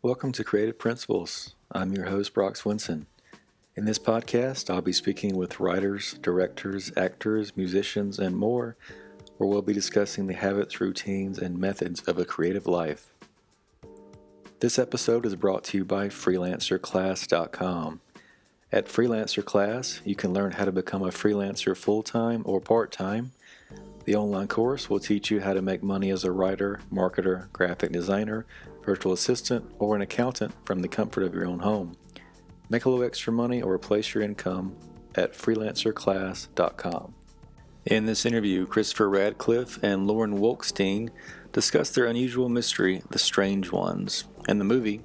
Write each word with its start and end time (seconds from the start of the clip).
Welcome 0.00 0.30
to 0.34 0.44
Creative 0.44 0.78
Principles. 0.78 1.56
I'm 1.72 1.92
your 1.92 2.04
host, 2.04 2.32
Brock 2.32 2.54
Swinson. 2.54 3.06
In 3.74 3.84
this 3.84 3.98
podcast, 3.98 4.70
I'll 4.70 4.80
be 4.80 4.92
speaking 4.92 5.36
with 5.36 5.58
writers, 5.58 6.12
directors, 6.22 6.92
actors, 6.96 7.56
musicians, 7.56 8.20
and 8.20 8.36
more, 8.36 8.76
where 9.38 9.48
we'll 9.50 9.60
be 9.60 9.72
discussing 9.72 10.28
the 10.28 10.34
habits, 10.34 10.80
routines, 10.80 11.36
and 11.36 11.58
methods 11.58 12.02
of 12.02 12.16
a 12.16 12.24
creative 12.24 12.68
life. 12.68 13.10
This 14.60 14.78
episode 14.78 15.26
is 15.26 15.34
brought 15.34 15.64
to 15.64 15.78
you 15.78 15.84
by 15.84 16.10
FreelancerClass.com. 16.10 18.00
At 18.70 18.86
Freelancer 18.86 19.44
Class, 19.44 20.00
you 20.04 20.14
can 20.14 20.32
learn 20.32 20.52
how 20.52 20.64
to 20.64 20.70
become 20.70 21.02
a 21.02 21.08
freelancer 21.08 21.76
full 21.76 22.04
time 22.04 22.42
or 22.44 22.60
part 22.60 22.92
time. 22.92 23.32
The 24.04 24.14
online 24.14 24.46
course 24.46 24.88
will 24.88 25.00
teach 25.00 25.28
you 25.30 25.40
how 25.40 25.54
to 25.54 25.60
make 25.60 25.82
money 25.82 26.10
as 26.10 26.22
a 26.22 26.30
writer, 26.30 26.80
marketer, 26.92 27.52
graphic 27.52 27.90
designer, 27.90 28.46
virtual 28.88 29.12
assistant, 29.12 29.70
or 29.78 29.94
an 29.94 30.00
accountant 30.00 30.54
from 30.64 30.80
the 30.80 30.88
comfort 30.88 31.22
of 31.22 31.34
your 31.34 31.44
own 31.44 31.58
home. 31.58 31.94
Make 32.70 32.86
a 32.86 32.88
little 32.88 33.04
extra 33.04 33.30
money 33.30 33.60
or 33.60 33.74
replace 33.74 34.14
your 34.14 34.24
income 34.24 34.74
at 35.14 35.34
freelancerclass.com. 35.34 37.14
In 37.84 38.06
this 38.06 38.24
interview, 38.24 38.66
Christopher 38.66 39.10
Radcliff 39.10 39.78
and 39.82 40.06
Lauren 40.06 40.38
Wolkstein 40.38 41.10
discuss 41.52 41.90
their 41.90 42.06
unusual 42.06 42.48
mystery, 42.48 43.02
The 43.10 43.18
Strange 43.18 43.70
Ones. 43.70 44.24
In 44.48 44.58
the 44.58 44.64
movie, 44.64 45.02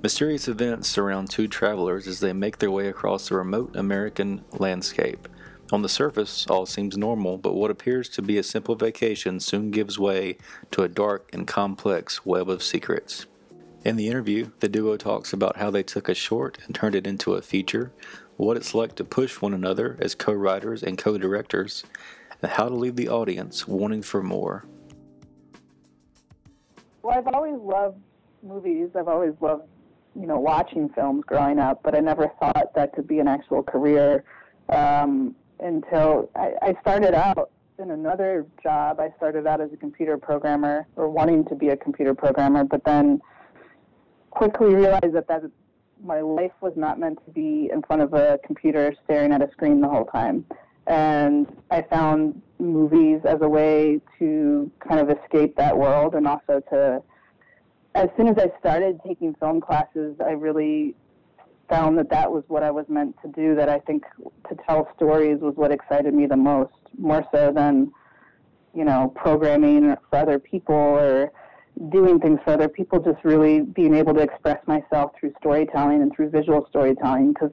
mysterious 0.00 0.46
events 0.46 0.88
surround 0.88 1.28
two 1.28 1.48
travelers 1.48 2.06
as 2.06 2.20
they 2.20 2.32
make 2.32 2.58
their 2.58 2.70
way 2.70 2.86
across 2.86 3.32
a 3.32 3.34
remote 3.34 3.74
American 3.74 4.44
landscape. 4.52 5.26
On 5.70 5.82
the 5.82 5.88
surface, 5.88 6.46
all 6.48 6.64
seems 6.64 6.96
normal, 6.96 7.36
but 7.36 7.52
what 7.52 7.70
appears 7.70 8.08
to 8.10 8.22
be 8.22 8.38
a 8.38 8.42
simple 8.42 8.74
vacation 8.74 9.38
soon 9.38 9.70
gives 9.70 9.98
way 9.98 10.38
to 10.70 10.82
a 10.82 10.88
dark 10.88 11.28
and 11.34 11.46
complex 11.46 12.24
web 12.24 12.48
of 12.48 12.62
secrets. 12.62 13.26
In 13.84 13.96
the 13.96 14.08
interview, 14.08 14.50
the 14.60 14.68
duo 14.68 14.96
talks 14.96 15.34
about 15.34 15.58
how 15.58 15.70
they 15.70 15.82
took 15.82 16.08
a 16.08 16.14
short 16.14 16.56
and 16.64 16.74
turned 16.74 16.94
it 16.94 17.06
into 17.06 17.34
a 17.34 17.42
feature, 17.42 17.92
what 18.38 18.56
it's 18.56 18.74
like 18.74 18.94
to 18.94 19.04
push 19.04 19.42
one 19.42 19.52
another 19.52 19.98
as 20.00 20.14
co 20.14 20.32
writers 20.32 20.82
and 20.82 20.96
co 20.96 21.18
directors, 21.18 21.84
and 22.40 22.50
how 22.50 22.66
to 22.68 22.74
leave 22.74 22.96
the 22.96 23.10
audience 23.10 23.68
wanting 23.68 24.02
for 24.02 24.22
more. 24.22 24.64
Well, 27.02 27.18
I've 27.18 27.28
always 27.28 27.60
loved 27.60 28.00
movies. 28.42 28.88
I've 28.94 29.08
always 29.08 29.34
loved, 29.42 29.64
you 30.18 30.26
know, 30.26 30.38
watching 30.38 30.88
films 30.88 31.24
growing 31.26 31.58
up, 31.58 31.82
but 31.82 31.94
I 31.94 32.00
never 32.00 32.32
thought 32.40 32.74
that 32.74 32.94
could 32.94 33.06
be 33.06 33.18
an 33.18 33.28
actual 33.28 33.62
career 33.62 34.24
um, 34.70 35.34
until 35.60 36.30
I, 36.34 36.52
I 36.62 36.76
started 36.80 37.14
out 37.14 37.50
in 37.78 37.90
another 37.90 38.46
job. 38.62 39.00
I 39.00 39.12
started 39.16 39.46
out 39.46 39.60
as 39.60 39.72
a 39.72 39.76
computer 39.76 40.18
programmer 40.18 40.86
or 40.96 41.08
wanting 41.08 41.44
to 41.46 41.54
be 41.54 41.68
a 41.68 41.76
computer 41.76 42.14
programmer, 42.14 42.64
but 42.64 42.84
then 42.84 43.20
quickly 44.30 44.74
realized 44.74 45.14
that 45.14 45.28
that 45.28 45.42
my 46.02 46.20
life 46.20 46.52
was 46.60 46.72
not 46.76 46.98
meant 46.98 47.18
to 47.24 47.30
be 47.32 47.70
in 47.72 47.82
front 47.82 48.02
of 48.02 48.14
a 48.14 48.38
computer 48.44 48.94
staring 49.04 49.32
at 49.32 49.42
a 49.42 49.50
screen 49.52 49.80
the 49.80 49.88
whole 49.88 50.04
time. 50.06 50.44
And 50.86 51.46
I 51.70 51.82
found 51.82 52.40
movies 52.58 53.20
as 53.24 53.38
a 53.42 53.48
way 53.48 54.00
to 54.18 54.70
kind 54.86 55.00
of 55.00 55.16
escape 55.16 55.56
that 55.56 55.76
world 55.76 56.14
and 56.14 56.26
also 56.26 56.60
to, 56.70 57.02
as 57.94 58.08
soon 58.16 58.28
as 58.28 58.38
I 58.38 58.50
started 58.58 59.00
taking 59.06 59.34
film 59.34 59.60
classes, 59.60 60.16
I 60.24 60.30
really 60.30 60.94
found 61.68 61.98
that 61.98 62.10
that 62.10 62.30
was 62.30 62.44
what 62.48 62.62
I 62.62 62.70
was 62.70 62.86
meant 62.88 63.16
to 63.22 63.28
do, 63.28 63.54
that 63.54 63.68
I 63.68 63.78
think 63.80 64.04
to 64.48 64.56
tell 64.66 64.88
stories 64.96 65.38
was 65.40 65.54
what 65.56 65.70
excited 65.70 66.14
me 66.14 66.26
the 66.26 66.36
most, 66.36 66.72
more 66.96 67.24
so 67.32 67.52
than, 67.54 67.92
you 68.74 68.84
know, 68.84 69.12
programming 69.14 69.94
for 70.10 70.18
other 70.18 70.38
people 70.38 70.74
or 70.74 71.32
doing 71.90 72.18
things 72.18 72.40
for 72.44 72.52
other 72.52 72.68
people, 72.68 72.98
just 72.98 73.24
really 73.24 73.60
being 73.60 73.94
able 73.94 74.14
to 74.14 74.20
express 74.20 74.58
myself 74.66 75.12
through 75.18 75.32
storytelling 75.38 76.02
and 76.02 76.14
through 76.14 76.30
visual 76.30 76.66
storytelling. 76.70 77.32
Because, 77.32 77.52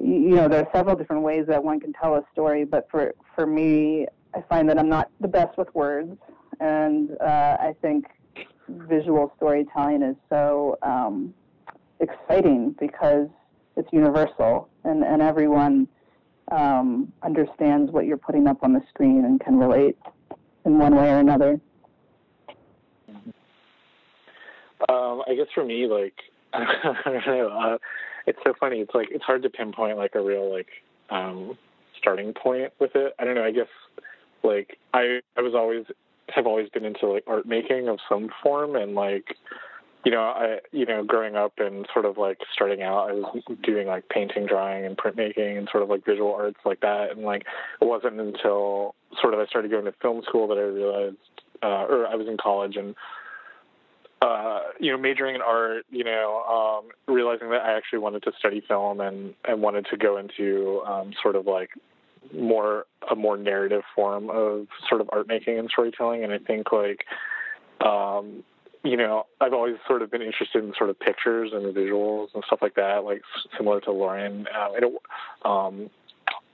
you 0.00 0.34
know, 0.34 0.48
there 0.48 0.64
are 0.64 0.70
several 0.74 0.96
different 0.96 1.22
ways 1.22 1.46
that 1.48 1.62
one 1.62 1.80
can 1.80 1.92
tell 1.92 2.16
a 2.16 2.22
story, 2.32 2.64
but 2.64 2.88
for, 2.90 3.14
for 3.34 3.46
me, 3.46 4.06
I 4.34 4.42
find 4.42 4.68
that 4.68 4.78
I'm 4.78 4.88
not 4.88 5.10
the 5.20 5.28
best 5.28 5.56
with 5.56 5.74
words. 5.74 6.16
And 6.60 7.10
uh, 7.20 7.56
I 7.60 7.74
think 7.80 8.06
visual 8.68 9.32
storytelling 9.36 10.02
is 10.02 10.16
so 10.28 10.76
um, 10.82 11.32
exciting 12.00 12.74
because 12.78 13.28
it's 13.76 13.88
universal 13.92 14.68
and, 14.84 15.02
and 15.02 15.22
everyone 15.22 15.88
um, 16.52 17.12
understands 17.22 17.90
what 17.90 18.06
you're 18.06 18.16
putting 18.16 18.46
up 18.46 18.62
on 18.62 18.72
the 18.72 18.80
screen 18.88 19.24
and 19.24 19.40
can 19.40 19.58
relate 19.58 19.96
in 20.64 20.78
one 20.78 20.94
way 20.94 21.10
or 21.10 21.18
another. 21.18 21.60
Um, 24.88 25.22
I 25.26 25.34
guess 25.34 25.46
for 25.54 25.64
me, 25.64 25.86
like 25.86 26.14
I 26.52 26.94
don't 27.04 27.26
know, 27.26 27.48
uh, 27.48 27.78
it's 28.26 28.38
so 28.44 28.52
funny. 28.58 28.78
It's 28.78 28.94
like 28.94 29.08
it's 29.10 29.24
hard 29.24 29.42
to 29.42 29.50
pinpoint 29.50 29.96
like 29.96 30.14
a 30.14 30.20
real 30.20 30.52
like 30.52 30.68
um, 31.10 31.56
starting 31.98 32.32
point 32.32 32.72
with 32.78 32.90
it. 32.94 33.14
I 33.18 33.24
don't 33.24 33.34
know. 33.34 33.44
I 33.44 33.52
guess 33.52 33.68
like 34.42 34.78
I 34.92 35.20
I 35.36 35.40
was 35.40 35.54
always 35.54 35.86
have 36.34 36.46
always 36.46 36.68
been 36.68 36.84
into 36.84 37.06
like 37.06 37.24
art 37.26 37.46
making 37.46 37.88
of 37.88 37.98
some 38.08 38.28
form, 38.42 38.76
and 38.76 38.94
like 38.94 39.36
you 40.06 40.12
know 40.12 40.22
I 40.22 40.58
you 40.70 40.86
know 40.86 41.02
growing 41.02 41.34
up 41.34 41.54
and 41.58 41.84
sort 41.92 42.04
of 42.04 42.16
like 42.16 42.38
starting 42.52 42.80
out, 42.80 43.10
I 43.10 43.12
was 43.12 43.42
doing 43.64 43.88
like 43.88 44.08
painting, 44.08 44.46
drawing, 44.46 44.86
and 44.86 44.96
printmaking, 44.96 45.58
and 45.58 45.68
sort 45.70 45.82
of 45.82 45.88
like 45.88 46.06
visual 46.06 46.32
arts 46.32 46.60
like 46.64 46.80
that. 46.80 47.10
And 47.10 47.22
like 47.22 47.42
it 47.82 47.84
wasn't 47.84 48.20
until 48.20 48.94
sort 49.20 49.34
of 49.34 49.40
I 49.40 49.46
started 49.46 49.72
going 49.72 49.84
to 49.86 49.94
film 50.00 50.22
school 50.22 50.46
that 50.46 50.58
I 50.58 50.60
realized, 50.60 51.16
uh, 51.60 51.86
or 51.90 52.06
I 52.06 52.14
was 52.14 52.28
in 52.28 52.36
college 52.36 52.76
and 52.76 52.94
uh, 54.22 54.60
you 54.78 54.92
know, 54.92 54.96
majoring 54.96 55.34
in 55.34 55.42
art, 55.42 55.84
you 55.90 56.04
know, 56.04 56.42
um, 56.44 56.90
realizing 57.12 57.50
that 57.50 57.62
I 57.62 57.76
actually 57.76 57.98
wanted 57.98 58.22
to 58.22 58.32
study 58.38 58.62
film 58.66 59.00
and, 59.00 59.34
and 59.44 59.60
wanted 59.60 59.86
to 59.90 59.96
go 59.96 60.18
into 60.18 60.82
um, 60.86 61.12
sort 61.20 61.34
of 61.34 61.46
like 61.46 61.70
more 62.32 62.86
a 63.10 63.16
more 63.16 63.36
narrative 63.36 63.82
form 63.94 64.30
of 64.30 64.68
sort 64.88 65.00
of 65.00 65.10
art 65.12 65.26
making 65.26 65.58
and 65.58 65.68
storytelling. 65.68 66.22
And 66.22 66.32
I 66.32 66.38
think 66.38 66.70
like, 66.70 67.04
um, 67.84 68.44
you 68.86 68.96
know, 68.96 69.26
I've 69.40 69.52
always 69.52 69.76
sort 69.86 70.02
of 70.02 70.10
been 70.10 70.22
interested 70.22 70.62
in 70.62 70.72
sort 70.76 70.90
of 70.90 70.98
pictures 70.98 71.50
and 71.52 71.64
the 71.64 71.78
visuals 71.78 72.28
and 72.34 72.42
stuff 72.46 72.60
like 72.62 72.74
that, 72.76 73.04
like 73.04 73.22
similar 73.56 73.80
to 73.82 73.92
Lauren. 73.92 74.46
Um, 74.48 74.74
and 74.74 74.84
it, 74.84 74.92
um, 75.44 75.90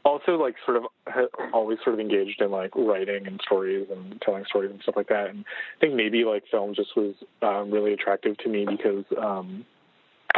also 0.04 0.37
like 0.37 0.56
sort 0.65 0.78
of 0.78 0.84
always 1.53 1.78
sort 1.84 1.94
of 1.94 2.00
engaged 2.00 2.41
in 2.41 2.50
like 2.50 2.75
writing 2.75 3.26
and 3.26 3.41
stories 3.44 3.87
and 3.91 4.21
telling 4.21 4.44
stories 4.47 4.71
and 4.71 4.81
stuff 4.82 4.97
like 4.97 5.09
that. 5.09 5.31
And 5.31 5.44
I 5.76 5.81
think 5.81 5.94
maybe 5.94 6.25
like 6.25 6.44
film 6.50 6.75
just 6.75 6.97
was 6.97 7.15
um, 7.42 7.71
really 7.71 7.92
attractive 7.92 8.37
to 8.38 8.48
me 8.48 8.66
because 8.66 9.04
um, 9.21 9.65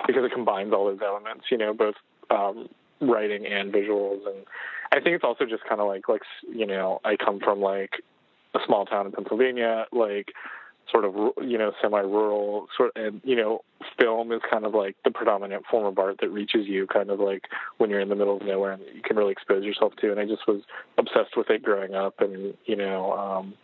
because 0.07 0.25
it 0.25 0.33
combines 0.33 0.73
all 0.73 0.87
those 0.87 1.01
elements, 1.03 1.45
you 1.51 1.59
know, 1.59 1.73
both 1.73 1.95
um, 2.31 2.69
writing 3.01 3.47
and 3.47 3.73
visuals. 3.73 4.27
And 4.27 4.45
I 4.93 5.01
think 5.01 5.15
it's 5.15 5.25
also 5.25 5.45
just 5.47 5.65
kind 5.65 5.81
of 5.81 5.87
like 5.87 6.09
like 6.09 6.23
you 6.53 6.67
know 6.67 7.01
I 7.05 7.17
come 7.17 7.41
from 7.41 7.61
like 7.61 8.03
a 8.55 8.59
small 8.67 8.85
town 8.87 9.07
in 9.07 9.13
Pennsylvania, 9.13 9.87
like 9.93 10.33
sort 10.91 11.05
of 11.05 11.15
you 11.43 11.59
know 11.59 11.73
semi-rural 11.81 12.69
sort 12.77 12.93
and 12.97 13.21
you 13.25 13.37
know 13.37 13.61
film 13.99 14.33
is 14.33 14.41
kind 14.51 14.65
of 14.65 14.75
like 14.75 14.97
the 15.05 15.11
predominant 15.11 15.65
form 15.71 15.87
of 15.87 15.99
art 15.99 16.17
that 16.21 16.31
reaches 16.31 16.67
you 16.67 16.87
kind 16.87 17.11
of 17.11 17.21
like 17.21 17.43
when 17.79 17.91
you're 17.91 18.01
in 18.01 18.09
the 18.09 18.15
middle 18.15 18.37
of 18.37 18.43
nowhere 18.43 18.73
and 18.73 18.83
you 18.95 19.03
can 19.03 19.17
really 19.17 19.33
expose 19.33 19.65
yourself 19.65 19.93
to 20.01 20.11
and 20.11 20.21
I 20.21 20.25
just 20.27 20.47
was 20.47 20.63
obsessed 20.99 21.37
with 21.37 21.51
it 21.51 21.63
growing 21.63 21.95
up 21.95 22.21
and 22.21 22.55
you 22.67 22.77
know 22.77 23.13
um 23.13 23.55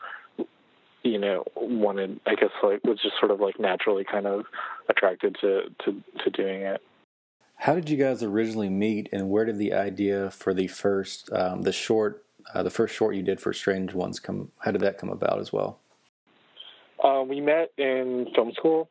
you 1.02 1.18
know 1.18 1.44
wanted 1.56 2.20
I 2.26 2.34
guess 2.34 2.50
like 2.62 2.84
was 2.84 2.98
just 3.02 3.18
sort 3.18 3.30
of 3.30 3.40
like 3.40 3.58
naturally 3.60 4.04
kind 4.04 4.26
of 4.26 4.44
attracted 4.88 5.36
to 5.40 5.62
to 5.84 6.02
to 6.24 6.30
doing 6.30 6.62
it 6.62 6.80
How 7.56 7.74
did 7.74 7.90
you 7.90 7.98
guys 7.98 8.22
originally 8.22 8.70
meet, 8.70 9.10
and 9.12 9.28
where 9.28 9.44
did 9.44 9.58
the 9.58 9.74
idea 9.74 10.30
for 10.30 10.54
the 10.54 10.66
first, 10.66 11.30
um, 11.30 11.60
the 11.60 11.72
short, 11.72 12.24
uh, 12.54 12.62
the 12.62 12.70
first 12.70 12.94
short 12.94 13.14
you 13.14 13.22
did 13.22 13.38
for 13.38 13.52
Strange 13.52 13.92
Ones 13.92 14.18
come? 14.18 14.50
How 14.60 14.70
did 14.70 14.80
that 14.80 14.96
come 14.96 15.10
about 15.10 15.38
as 15.38 15.52
well? 15.52 15.78
Uh, 17.02 17.22
we 17.22 17.40
met 17.40 17.70
in 17.78 18.26
film 18.34 18.52
school, 18.56 18.88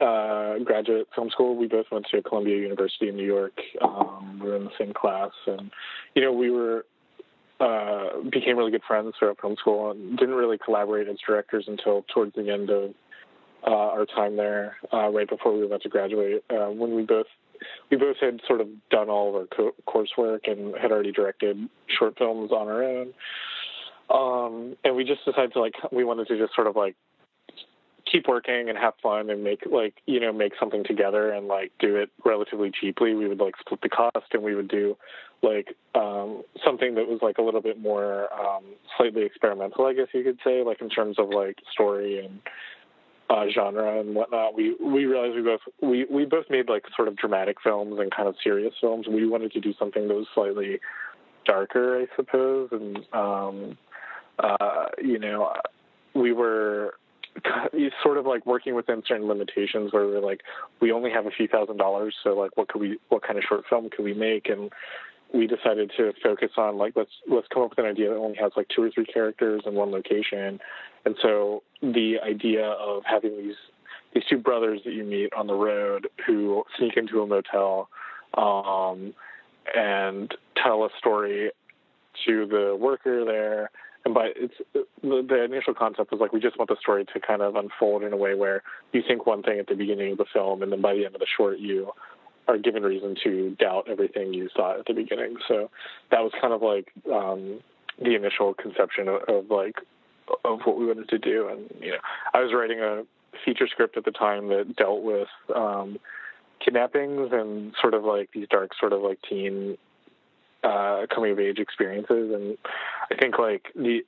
uh, 0.00 0.58
graduate 0.64 1.08
film 1.14 1.30
school. 1.30 1.56
We 1.56 1.66
both 1.66 1.86
went 1.90 2.06
to 2.12 2.22
Columbia 2.22 2.56
University 2.56 3.08
in 3.08 3.16
New 3.16 3.26
York. 3.26 3.58
Um, 3.82 4.38
we 4.42 4.48
were 4.48 4.56
in 4.56 4.64
the 4.64 4.70
same 4.78 4.92
class, 4.92 5.30
and 5.46 5.70
you 6.14 6.22
know, 6.22 6.32
we 6.32 6.50
were 6.50 6.84
uh, 7.60 8.22
became 8.30 8.56
really 8.56 8.70
good 8.70 8.84
friends 8.86 9.14
throughout 9.18 9.40
film 9.40 9.56
school, 9.56 9.90
and 9.90 10.16
didn't 10.16 10.36
really 10.36 10.58
collaborate 10.58 11.08
as 11.08 11.16
directors 11.26 11.64
until 11.66 12.04
towards 12.14 12.34
the 12.34 12.48
end 12.50 12.70
of 12.70 12.94
uh, 13.66 13.70
our 13.70 14.06
time 14.06 14.36
there 14.36 14.76
uh, 14.92 15.08
right 15.08 15.28
before 15.28 15.52
we 15.52 15.60
were 15.60 15.66
about 15.66 15.82
to 15.82 15.88
graduate. 15.88 16.44
When 16.48 16.94
we 16.94 17.02
both 17.02 17.26
we 17.90 17.96
both 17.96 18.16
had 18.20 18.40
sort 18.46 18.60
of 18.60 18.68
done 18.90 19.08
all 19.08 19.30
of 19.30 19.34
our 19.34 19.46
co- 19.46 19.74
coursework 19.88 20.48
and 20.50 20.76
had 20.80 20.92
already 20.92 21.10
directed 21.10 21.68
short 21.98 22.16
films 22.16 22.52
on 22.52 22.68
our 22.68 22.84
own. 22.84 23.12
Um, 24.10 24.76
and 24.84 24.96
we 24.96 25.04
just 25.04 25.24
decided 25.24 25.52
to 25.54 25.60
like 25.60 25.74
we 25.92 26.04
wanted 26.04 26.28
to 26.28 26.38
just 26.38 26.54
sort 26.54 26.66
of 26.66 26.76
like 26.76 26.96
keep 28.10 28.28
working 28.28 28.68
and 28.68 28.78
have 28.78 28.94
fun 29.02 29.30
and 29.30 29.44
make 29.44 29.62
like 29.70 29.94
you 30.06 30.20
know 30.20 30.32
make 30.32 30.52
something 30.58 30.84
together 30.84 31.30
and 31.30 31.48
like 31.48 31.72
do 31.78 31.96
it 31.96 32.10
relatively 32.24 32.70
cheaply. 32.70 33.14
We 33.14 33.28
would 33.28 33.40
like 33.40 33.54
split 33.60 33.80
the 33.82 33.88
cost 33.88 34.26
and 34.32 34.42
we 34.42 34.54
would 34.54 34.68
do 34.68 34.96
like 35.42 35.74
um 35.94 36.42
something 36.64 36.94
that 36.96 37.06
was 37.06 37.20
like 37.22 37.38
a 37.38 37.42
little 37.42 37.60
bit 37.60 37.80
more 37.80 38.28
um 38.32 38.64
slightly 38.96 39.22
experimental 39.22 39.86
i 39.86 39.92
guess 39.92 40.08
you 40.12 40.24
could 40.24 40.38
say 40.42 40.64
like 40.64 40.80
in 40.80 40.88
terms 40.88 41.16
of 41.16 41.28
like 41.28 41.58
story 41.72 42.24
and 42.24 42.40
uh 43.30 43.44
genre 43.54 44.00
and 44.00 44.14
whatnot. 44.14 44.54
We 44.54 44.74
we 44.80 45.04
realized 45.04 45.36
we 45.36 45.42
both 45.42 45.60
we 45.82 46.06
we 46.10 46.24
both 46.24 46.46
made 46.48 46.68
like 46.68 46.84
sort 46.96 47.08
of 47.08 47.16
dramatic 47.16 47.58
films 47.62 47.98
and 47.98 48.10
kind 48.14 48.28
of 48.28 48.36
serious 48.42 48.72
films. 48.80 49.06
We 49.06 49.26
wanted 49.26 49.52
to 49.52 49.60
do 49.60 49.74
something 49.78 50.08
that 50.08 50.14
was 50.14 50.26
slightly 50.34 50.80
darker 51.44 52.00
i 52.00 52.06
suppose. 52.16 52.68
And 52.72 52.98
um 53.12 53.78
uh 54.38 54.86
you 55.02 55.18
know 55.18 55.52
we 56.14 56.32
were 56.32 56.94
sort 58.02 58.18
of 58.18 58.26
like 58.26 58.44
working 58.46 58.74
within 58.74 59.02
certain 59.06 59.26
limitations 59.26 59.92
where 59.92 60.06
we're 60.06 60.20
like 60.20 60.40
we 60.80 60.92
only 60.92 61.10
have 61.10 61.26
a 61.26 61.30
few 61.30 61.48
thousand 61.48 61.76
dollars 61.76 62.14
so 62.22 62.30
like 62.30 62.56
what 62.56 62.68
could 62.68 62.80
we 62.80 62.98
what 63.08 63.22
kind 63.22 63.38
of 63.38 63.44
short 63.48 63.64
film 63.68 63.88
could 63.90 64.04
we 64.04 64.14
make? 64.14 64.48
And 64.48 64.70
we 65.32 65.46
decided 65.46 65.92
to 65.96 66.12
focus 66.22 66.50
on 66.56 66.78
like 66.78 66.94
let's 66.96 67.10
let's 67.30 67.46
come 67.52 67.62
up 67.62 67.70
with 67.70 67.78
an 67.78 67.86
idea 67.86 68.08
that 68.08 68.16
only 68.16 68.38
has 68.38 68.52
like 68.56 68.66
two 68.74 68.82
or 68.82 68.90
three 68.90 69.04
characters 69.04 69.62
in 69.66 69.74
one 69.74 69.90
location. 69.90 70.58
And 71.04 71.16
so 71.22 71.62
the 71.82 72.16
idea 72.24 72.64
of 72.64 73.02
having 73.04 73.36
these 73.36 73.56
these 74.14 74.24
two 74.28 74.38
brothers 74.38 74.80
that 74.84 74.94
you 74.94 75.04
meet 75.04 75.32
on 75.34 75.46
the 75.46 75.54
road 75.54 76.08
who 76.26 76.64
sneak 76.78 76.96
into 76.96 77.20
a 77.20 77.26
motel 77.26 77.88
um 78.36 79.14
and 79.74 80.34
tell 80.62 80.84
a 80.84 80.88
story 80.98 81.50
to 82.26 82.46
the 82.46 82.76
worker 82.78 83.24
there 83.24 83.70
and 84.04 84.14
by 84.14 84.30
it's 84.36 84.54
the, 84.72 84.84
the 85.02 85.44
initial 85.44 85.74
concept 85.74 86.10
was 86.10 86.20
like 86.20 86.32
we 86.32 86.40
just 86.40 86.58
want 86.58 86.68
the 86.68 86.76
story 86.80 87.04
to 87.12 87.20
kind 87.20 87.42
of 87.42 87.56
unfold 87.56 88.02
in 88.02 88.12
a 88.12 88.16
way 88.16 88.34
where 88.34 88.62
you 88.92 89.02
think 89.06 89.26
one 89.26 89.42
thing 89.42 89.58
at 89.58 89.66
the 89.66 89.74
beginning 89.74 90.12
of 90.12 90.18
the 90.18 90.24
film 90.32 90.62
and 90.62 90.72
then 90.72 90.80
by 90.80 90.94
the 90.94 91.04
end 91.04 91.14
of 91.14 91.20
the 91.20 91.26
short 91.36 91.58
you 91.58 91.90
are 92.48 92.58
given 92.58 92.82
reason 92.82 93.14
to 93.22 93.54
doubt 93.60 93.86
everything 93.88 94.32
you 94.32 94.48
thought 94.56 94.78
at 94.78 94.86
the 94.86 94.94
beginning. 94.94 95.36
So 95.46 95.70
that 96.10 96.20
was 96.20 96.32
kind 96.40 96.54
of 96.54 96.62
like 96.62 96.90
um 97.12 97.60
the 98.00 98.14
initial 98.14 98.54
conception 98.54 99.08
of, 99.08 99.22
of 99.28 99.50
like 99.50 99.76
of 100.44 100.60
what 100.64 100.78
we 100.78 100.86
wanted 100.86 101.08
to 101.08 101.18
do. 101.18 101.48
And 101.48 101.70
you 101.80 101.92
know 101.92 101.98
i 102.34 102.40
was 102.40 102.52
writing 102.54 102.80
a 102.80 103.02
feature 103.44 103.68
script 103.68 103.96
at 103.96 104.04
the 104.04 104.10
time 104.10 104.48
that 104.48 104.74
dealt 104.76 105.02
with 105.02 105.28
um 105.54 105.98
kidnappings 106.64 107.30
and 107.32 107.74
sort 107.80 107.94
of 107.94 108.04
like 108.04 108.30
these 108.32 108.48
dark 108.50 108.70
sort 108.80 108.92
of 108.92 109.02
like 109.02 109.18
teen 109.28 109.76
uh, 110.64 111.06
coming 111.14 111.32
of 111.32 111.38
age 111.38 111.58
experiences, 111.58 112.32
and 112.34 112.58
I 113.10 113.14
think 113.16 113.38
like 113.38 113.66
the 113.74 114.00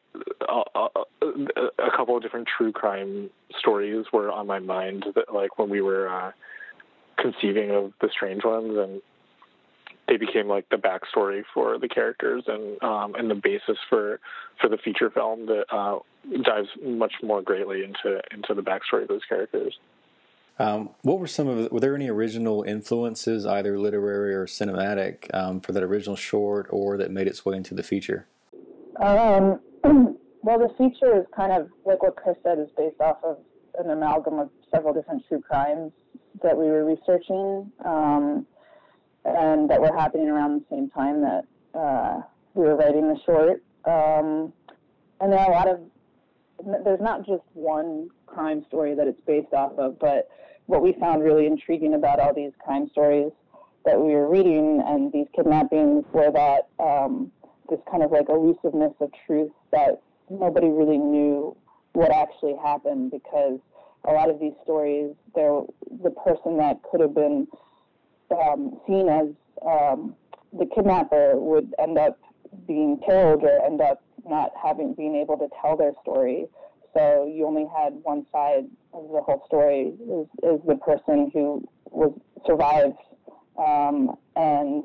uh, 0.49 0.63
uh, 0.75 0.89
a 1.23 1.91
couple 1.97 2.17
of 2.17 2.23
different 2.23 2.49
true 2.57 2.73
crime 2.73 3.31
stories 3.59 4.07
were 4.13 4.31
on 4.31 4.47
my 4.47 4.59
mind 4.59 5.07
that 5.15 5.33
like 5.33 5.59
when 5.59 5.71
we 5.71 5.81
were 5.81 6.09
uh, 6.09 6.33
conceiving 7.19 7.71
of 7.71 7.93
the 8.01 8.09
strange 8.11 8.45
ones, 8.45 8.77
and 8.77 9.01
they 10.09 10.17
became 10.17 10.49
like 10.49 10.69
the 10.71 10.77
backstory 10.77 11.43
for 11.55 11.79
the 11.79 11.89
characters 11.89 12.43
and 12.47 12.83
um, 12.83 13.15
and 13.15 13.31
the 13.31 13.35
basis 13.37 13.79
for 13.89 14.21
for 14.61 14.69
the 14.69 14.79
feature 14.79 15.11
film 15.11 15.47
that 15.47 15.65
uh, 15.71 15.99
dives 16.43 16.69
much 16.85 17.13
more 17.23 17.43
greatly 17.43 17.85
into 17.85 18.21
into 18.33 18.55
the 18.55 18.63
backstory 18.63 19.03
of 19.03 19.09
those 19.09 19.25
characters. 19.29 19.79
Um, 20.61 20.91
what 21.01 21.19
were 21.19 21.27
some 21.27 21.49
of 21.49 21.57
the, 21.57 21.69
were 21.71 21.81
there 21.81 21.95
any 21.95 22.11
original 22.11 22.65
influences, 22.65 23.47
either 23.47 23.79
literary 23.79 24.35
or 24.35 24.45
cinematic, 24.45 25.35
um, 25.35 25.63
for 25.63 25.73
that 25.73 25.83
original 25.83 26.17
short 26.17 26.67
or 26.69 26.99
that 26.99 27.11
made 27.11 27.27
its 27.27 27.47
way 27.47 27.57
into 27.57 27.73
the 27.73 27.83
feature? 27.83 28.27
Um, 29.01 29.61
well, 30.43 30.59
the 30.59 30.69
feature 30.77 31.19
is 31.19 31.25
kind 31.35 31.51
of 31.51 31.71
like 31.87 32.03
what 32.03 32.15
Chris 32.17 32.37
said, 32.43 32.59
is 32.59 32.69
based 32.77 33.01
off 33.01 33.17
of 33.25 33.39
an 33.79 33.89
amalgam 33.89 34.39
of 34.39 34.51
several 34.71 34.93
different 34.93 35.25
true 35.29 35.41
crimes 35.41 35.93
that 36.43 36.55
we 36.55 36.67
were 36.67 36.85
researching 36.85 37.73
um, 37.87 38.47
and 39.25 39.71
that 39.71 39.81
were 39.81 39.97
happening 39.97 40.29
around 40.29 40.61
the 40.61 40.65
same 40.69 40.91
time 40.91 41.23
that 41.23 41.45
uh, 41.75 42.21
we 42.53 42.65
were 42.65 42.77
writing 42.77 43.09
the 43.09 43.19
short. 43.25 43.63
Um, 43.87 44.53
and 45.23 45.33
there 45.33 45.39
are 45.39 45.51
a 45.51 45.55
lot 45.55 45.69
of 45.69 45.81
there's 46.85 47.01
not 47.01 47.27
just 47.27 47.45
one 47.55 48.11
crime 48.27 48.63
story 48.69 48.95
that 48.95 49.07
it's 49.07 49.21
based 49.27 49.55
off 49.55 49.73
of, 49.79 49.99
but 49.99 50.29
what 50.71 50.83
we 50.83 50.93
found 51.01 51.25
really 51.25 51.47
intriguing 51.47 51.95
about 51.95 52.21
all 52.21 52.33
these 52.33 52.53
crime 52.65 52.89
stories 52.93 53.33
that 53.85 54.01
we 54.01 54.15
were 54.15 54.31
reading 54.31 54.81
and 54.87 55.13
these 55.13 55.27
kidnappings 55.35 56.05
were 56.13 56.31
that 56.31 56.69
um, 56.79 57.33
this 57.69 57.81
kind 57.91 58.05
of 58.05 58.13
like 58.13 58.29
elusiveness 58.29 58.93
of 59.01 59.11
truth 59.27 59.51
that 59.73 60.01
nobody 60.29 60.69
really 60.69 60.97
knew 60.99 61.57
what 61.93 62.13
actually 62.13 62.55
happened 62.63 63.11
because 63.11 63.59
a 64.05 64.13
lot 64.13 64.31
of 64.31 64.39
these 64.39 64.53
stories, 64.63 65.13
there 65.35 65.61
the 66.05 66.11
person 66.11 66.57
that 66.59 66.81
could 66.89 67.01
have 67.01 67.17
been 67.17 67.49
um, 68.31 68.81
seen 68.87 69.09
as 69.09 69.27
um, 69.67 70.15
the 70.57 70.67
kidnapper 70.73 71.35
would 71.37 71.75
end 71.81 71.99
up 71.99 72.17
being 72.69 73.01
killed 73.05 73.43
or 73.43 73.65
end 73.65 73.81
up 73.81 74.03
not 74.25 74.53
having 74.63 74.95
being 74.95 75.17
able 75.17 75.37
to 75.37 75.49
tell 75.61 75.77
their 75.77 75.93
story. 76.03 76.47
So 76.97 77.31
you 77.33 77.47
only 77.47 77.67
had 77.77 77.95
one 78.03 78.27
side 78.33 78.67
of 78.93 79.03
the 79.13 79.21
whole 79.21 79.43
story 79.47 79.95
is, 80.03 80.27
is 80.43 80.61
the 80.67 80.77
person 80.77 81.31
who 81.33 81.63
was 81.91 82.13
survived. 82.47 82.99
Um, 83.59 84.17
and 84.37 84.85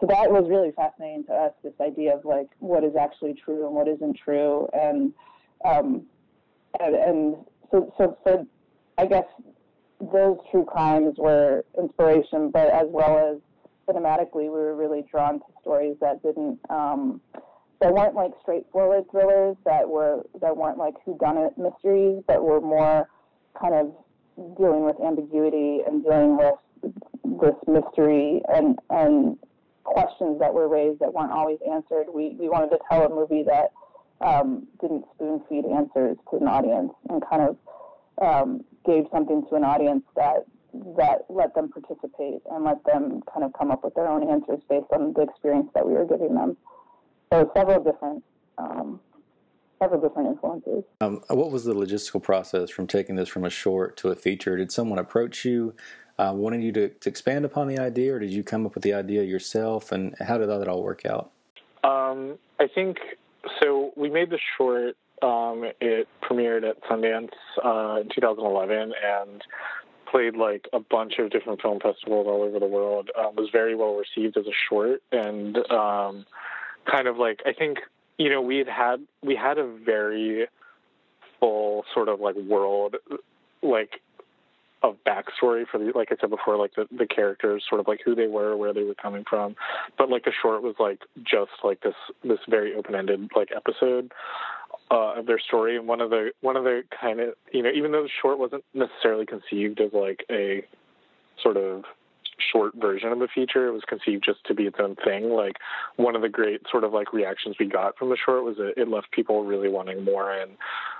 so 0.00 0.06
that 0.06 0.30
was 0.30 0.48
really 0.48 0.72
fascinating 0.72 1.24
to 1.26 1.32
us, 1.32 1.52
this 1.62 1.72
idea 1.80 2.14
of 2.14 2.24
like 2.24 2.48
what 2.58 2.84
is 2.84 2.94
actually 2.96 3.34
true 3.34 3.66
and 3.66 3.74
what 3.74 3.88
isn't 3.88 4.18
true. 4.24 4.68
And, 4.72 5.12
um, 5.64 6.02
and, 6.80 6.94
and 6.94 7.36
so, 7.70 7.92
so 7.96 8.18
for, 8.22 8.44
I 8.98 9.06
guess 9.06 9.26
those 10.12 10.38
true 10.50 10.64
crimes 10.64 11.14
were 11.18 11.64
inspiration, 11.78 12.50
but 12.50 12.68
as 12.70 12.86
well 12.88 13.18
as 13.18 13.38
cinematically, 13.94 14.44
we 14.44 14.48
were 14.48 14.76
really 14.76 15.04
drawn 15.10 15.38
to 15.38 15.46
stories 15.60 15.96
that 16.00 16.22
didn't, 16.22 16.58
um, 16.70 17.20
they 17.82 17.90
weren't 17.90 18.14
like 18.14 18.30
straightforward 18.40 19.04
thrillers 19.10 19.56
that 19.64 19.88
were 19.88 20.22
that 20.40 20.56
weren't 20.56 20.78
like 20.78 20.94
whodunit 21.04 21.58
mysteries, 21.58 22.22
but 22.26 22.42
were 22.42 22.60
more 22.60 23.08
kind 23.60 23.74
of 23.74 23.92
dealing 24.56 24.84
with 24.84 24.96
ambiguity 25.00 25.80
and 25.86 26.04
dealing 26.04 26.36
with 26.36 26.54
this 27.40 27.56
mystery 27.66 28.40
and 28.48 28.78
and 28.90 29.36
questions 29.84 30.38
that 30.38 30.54
were 30.54 30.68
raised 30.68 31.00
that 31.00 31.12
weren't 31.12 31.32
always 31.32 31.58
answered. 31.70 32.06
We 32.12 32.36
we 32.38 32.48
wanted 32.48 32.70
to 32.70 32.78
tell 32.88 33.04
a 33.04 33.08
movie 33.08 33.42
that 33.44 33.72
um, 34.24 34.68
didn't 34.80 35.04
spoon 35.14 35.42
feed 35.48 35.64
answers 35.64 36.16
to 36.30 36.36
an 36.36 36.46
audience 36.46 36.92
and 37.08 37.22
kind 37.28 37.42
of 37.42 37.56
um, 38.22 38.64
gave 38.86 39.04
something 39.12 39.44
to 39.48 39.56
an 39.56 39.64
audience 39.64 40.04
that 40.14 40.46
that 40.96 41.26
let 41.28 41.54
them 41.54 41.68
participate 41.68 42.40
and 42.50 42.64
let 42.64 42.82
them 42.84 43.22
kind 43.32 43.44
of 43.44 43.52
come 43.58 43.70
up 43.70 43.84
with 43.84 43.94
their 43.94 44.08
own 44.08 44.30
answers 44.30 44.60
based 44.70 44.86
on 44.94 45.12
the 45.14 45.22
experience 45.22 45.68
that 45.74 45.86
we 45.86 45.92
were 45.92 46.06
giving 46.06 46.34
them. 46.34 46.56
So 47.32 47.50
several 47.56 47.82
different 47.82 48.22
um, 48.58 49.00
several 49.80 50.02
different 50.02 50.28
influences. 50.28 50.84
Um, 51.00 51.22
what 51.28 51.50
was 51.50 51.64
the 51.64 51.72
logistical 51.72 52.22
process 52.22 52.68
from 52.68 52.86
taking 52.86 53.16
this 53.16 53.28
from 53.30 53.44
a 53.46 53.50
short 53.50 53.96
to 53.98 54.10
a 54.10 54.14
feature? 54.14 54.54
Did 54.58 54.70
someone 54.70 54.98
approach 54.98 55.46
you, 55.46 55.74
uh, 56.18 56.32
wanting 56.36 56.60
you 56.60 56.72
to, 56.72 56.90
to, 56.90 57.08
expand 57.08 57.46
upon 57.46 57.68
the 57.68 57.78
idea, 57.78 58.14
or 58.14 58.18
did 58.18 58.30
you 58.30 58.42
come 58.44 58.66
up 58.66 58.74
with 58.74 58.84
the 58.84 58.92
idea 58.92 59.22
yourself? 59.22 59.92
And 59.92 60.14
how 60.20 60.36
did 60.36 60.50
that 60.50 60.68
all 60.68 60.82
work 60.82 61.06
out? 61.06 61.30
Um, 61.82 62.38
I 62.60 62.68
think 62.72 62.98
so. 63.62 63.92
We 63.96 64.10
made 64.10 64.28
the 64.28 64.38
short. 64.58 64.94
Um, 65.22 65.64
it 65.80 66.08
premiered 66.22 66.68
at 66.68 66.82
Sundance 66.82 67.30
uh, 67.64 68.02
in 68.02 68.10
2011 68.14 68.92
and 69.02 69.42
played 70.10 70.36
like 70.36 70.68
a 70.74 70.80
bunch 70.80 71.14
of 71.18 71.30
different 71.30 71.62
film 71.62 71.80
festivals 71.80 72.26
all 72.28 72.42
over 72.42 72.58
the 72.58 72.66
world. 72.66 73.10
Um, 73.18 73.36
was 73.36 73.48
very 73.50 73.74
well 73.74 73.94
received 73.96 74.36
as 74.36 74.44
a 74.46 74.54
short 74.68 75.02
and 75.12 75.56
um, 75.70 76.26
kind 76.90 77.08
of 77.08 77.16
like 77.16 77.40
I 77.46 77.52
think 77.52 77.78
you 78.18 78.30
know 78.30 78.40
we 78.40 78.58
had 78.58 78.68
had 78.68 78.96
we 79.22 79.36
had 79.36 79.58
a 79.58 79.66
very 79.66 80.46
full 81.40 81.84
sort 81.94 82.08
of 82.08 82.20
like 82.20 82.36
world 82.36 82.96
like 83.62 84.00
of 84.82 84.96
backstory 85.06 85.64
for 85.70 85.78
the 85.78 85.92
like 85.94 86.08
I 86.10 86.16
said 86.20 86.30
before, 86.30 86.56
like 86.56 86.74
the 86.74 86.86
the 86.96 87.06
characters, 87.06 87.64
sort 87.68 87.80
of 87.80 87.88
like 87.88 88.00
who 88.04 88.14
they 88.14 88.26
were, 88.26 88.56
where 88.56 88.74
they 88.74 88.82
were 88.82 88.94
coming 88.94 89.24
from. 89.28 89.54
But 89.96 90.10
like 90.10 90.24
the 90.24 90.32
short 90.42 90.62
was 90.62 90.74
like 90.78 91.00
just 91.22 91.52
like 91.62 91.80
this 91.82 91.94
this 92.24 92.38
very 92.48 92.74
open 92.74 92.94
ended 92.94 93.30
like 93.36 93.50
episode 93.54 94.12
uh, 94.90 95.14
of 95.14 95.26
their 95.26 95.38
story. 95.38 95.76
And 95.76 95.86
one 95.86 96.00
of 96.00 96.10
the 96.10 96.32
one 96.40 96.56
of 96.56 96.64
the 96.64 96.82
kind 97.00 97.20
of 97.20 97.34
you 97.52 97.62
know 97.62 97.70
even 97.74 97.92
though 97.92 98.02
the 98.02 98.10
short 98.20 98.38
wasn't 98.38 98.64
necessarily 98.74 99.26
conceived 99.26 99.80
as 99.80 99.92
like 99.92 100.24
a 100.30 100.64
sort 101.42 101.56
of 101.56 101.84
short 102.50 102.74
version 102.74 103.10
of 103.10 103.18
the 103.18 103.28
feature. 103.34 103.66
It 103.66 103.72
was 103.72 103.82
conceived 103.86 104.24
just 104.24 104.44
to 104.46 104.54
be 104.54 104.64
its 104.64 104.76
own 104.80 104.96
thing. 105.04 105.30
Like 105.30 105.56
one 105.96 106.16
of 106.16 106.22
the 106.22 106.28
great 106.28 106.62
sort 106.70 106.84
of 106.84 106.92
like 106.92 107.12
reactions 107.12 107.56
we 107.58 107.66
got 107.66 107.96
from 107.96 108.10
the 108.10 108.16
short 108.16 108.44
was 108.44 108.56
that 108.56 108.74
it 108.76 108.88
left 108.88 109.10
people 109.10 109.44
really 109.44 109.68
wanting 109.68 110.04
more 110.04 110.32
and 110.32 110.52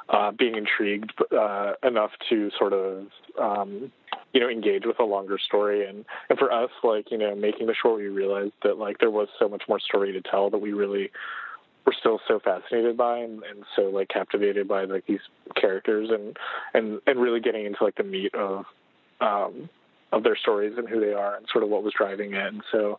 uh, 0.08 0.30
being 0.32 0.56
intrigued 0.56 1.12
uh, 1.32 1.72
enough 1.82 2.10
to 2.28 2.50
sort 2.58 2.72
of 2.72 3.06
um, 3.40 3.90
you 4.32 4.40
know 4.40 4.48
engage 4.48 4.84
with 4.86 4.98
a 5.00 5.04
longer 5.04 5.38
story. 5.38 5.86
And 5.86 6.04
and 6.28 6.38
for 6.38 6.52
us, 6.52 6.70
like 6.82 7.10
you 7.10 7.18
know, 7.18 7.34
making 7.34 7.66
the 7.66 7.74
short, 7.74 7.98
we 7.98 8.08
realized 8.08 8.54
that 8.62 8.78
like 8.78 8.98
there 8.98 9.10
was 9.10 9.28
so 9.38 9.48
much 9.48 9.62
more 9.68 9.80
story 9.80 10.12
to 10.12 10.20
tell 10.20 10.50
that 10.50 10.58
we 10.58 10.72
really 10.72 11.10
were 11.86 11.94
still 11.98 12.20
so 12.28 12.38
fascinated 12.38 12.96
by 12.96 13.18
and, 13.18 13.42
and 13.42 13.64
so 13.74 13.82
like 13.82 14.08
captivated 14.08 14.68
by 14.68 14.84
like 14.84 15.04
these 15.06 15.20
characters 15.60 16.10
and 16.10 16.36
and 16.74 17.00
and 17.06 17.20
really 17.20 17.40
getting 17.40 17.66
into 17.66 17.82
like 17.82 17.96
the 17.96 18.04
meat 18.04 18.34
of 18.34 18.64
um 19.20 19.68
of 20.12 20.22
their 20.22 20.36
stories 20.36 20.74
and 20.76 20.88
who 20.88 21.00
they 21.00 21.12
are 21.12 21.36
and 21.36 21.46
sort 21.50 21.64
of 21.64 21.70
what 21.70 21.82
was 21.82 21.94
driving 21.96 22.34
it. 22.34 22.46
And 22.46 22.62
so 22.70 22.98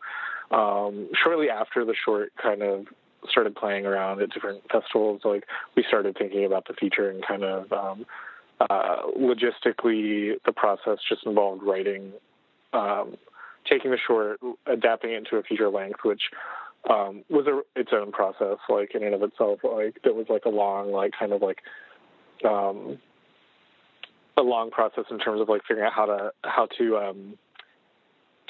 um, 0.52 1.10
shortly 1.24 1.50
after 1.50 1.86
the 1.86 1.96
short 2.06 2.34
kind 2.42 2.62
of 2.62 2.88
started 3.30 3.56
playing 3.56 3.86
around 3.86 4.22
at 4.22 4.32
different 4.32 4.62
festivals, 4.72 5.22
like 5.24 5.46
we 5.76 5.84
started 5.88 6.18
thinking 6.18 6.46
about 6.46 6.68
the 6.68 6.74
feature 6.74 7.10
and 7.10 7.26
kind 7.26 7.44
of 7.44 7.72
um, 7.72 8.06
uh, 8.60 9.04
logistically 9.18 10.34
the 10.46 10.52
process 10.54 10.98
just 11.08 11.26
involved 11.26 11.64
writing, 11.64 12.12
um, 12.74 13.16
taking 13.70 13.92
the 13.92 13.98
short, 14.06 14.40
adapting 14.66 15.12
it 15.12 15.18
into 15.18 15.38
a 15.38 15.44
feature 15.44 15.70
length, 15.70 16.00
which 16.04 16.22
um, 16.90 17.24
was 17.30 17.48
a, 17.48 17.62
its 17.80 17.92
own 17.94 18.12
process, 18.12 18.58
like 18.70 18.94
in 18.94 19.04
and 19.04 19.16
of 19.16 19.24
itself. 19.24 19.60
Like 19.64 20.02
that 20.04 20.16
was 20.16 20.26
like 20.30 20.46
a 20.46 20.50
long, 20.50 20.92
like 20.92 21.14
kind 21.18 21.32
of 21.32 21.42
like 21.42 21.60
um, 22.46 23.00
a 24.38 24.42
long 24.42 24.72
process 24.72 25.06
in 25.12 25.20
terms 25.20 25.42
of 25.42 25.50
like 25.50 25.62
figuring 25.68 25.88
out 25.88 25.94
how 25.94 26.06
to 26.06 26.32
how 26.44 26.68
to 26.78 26.98
um, 26.98 27.38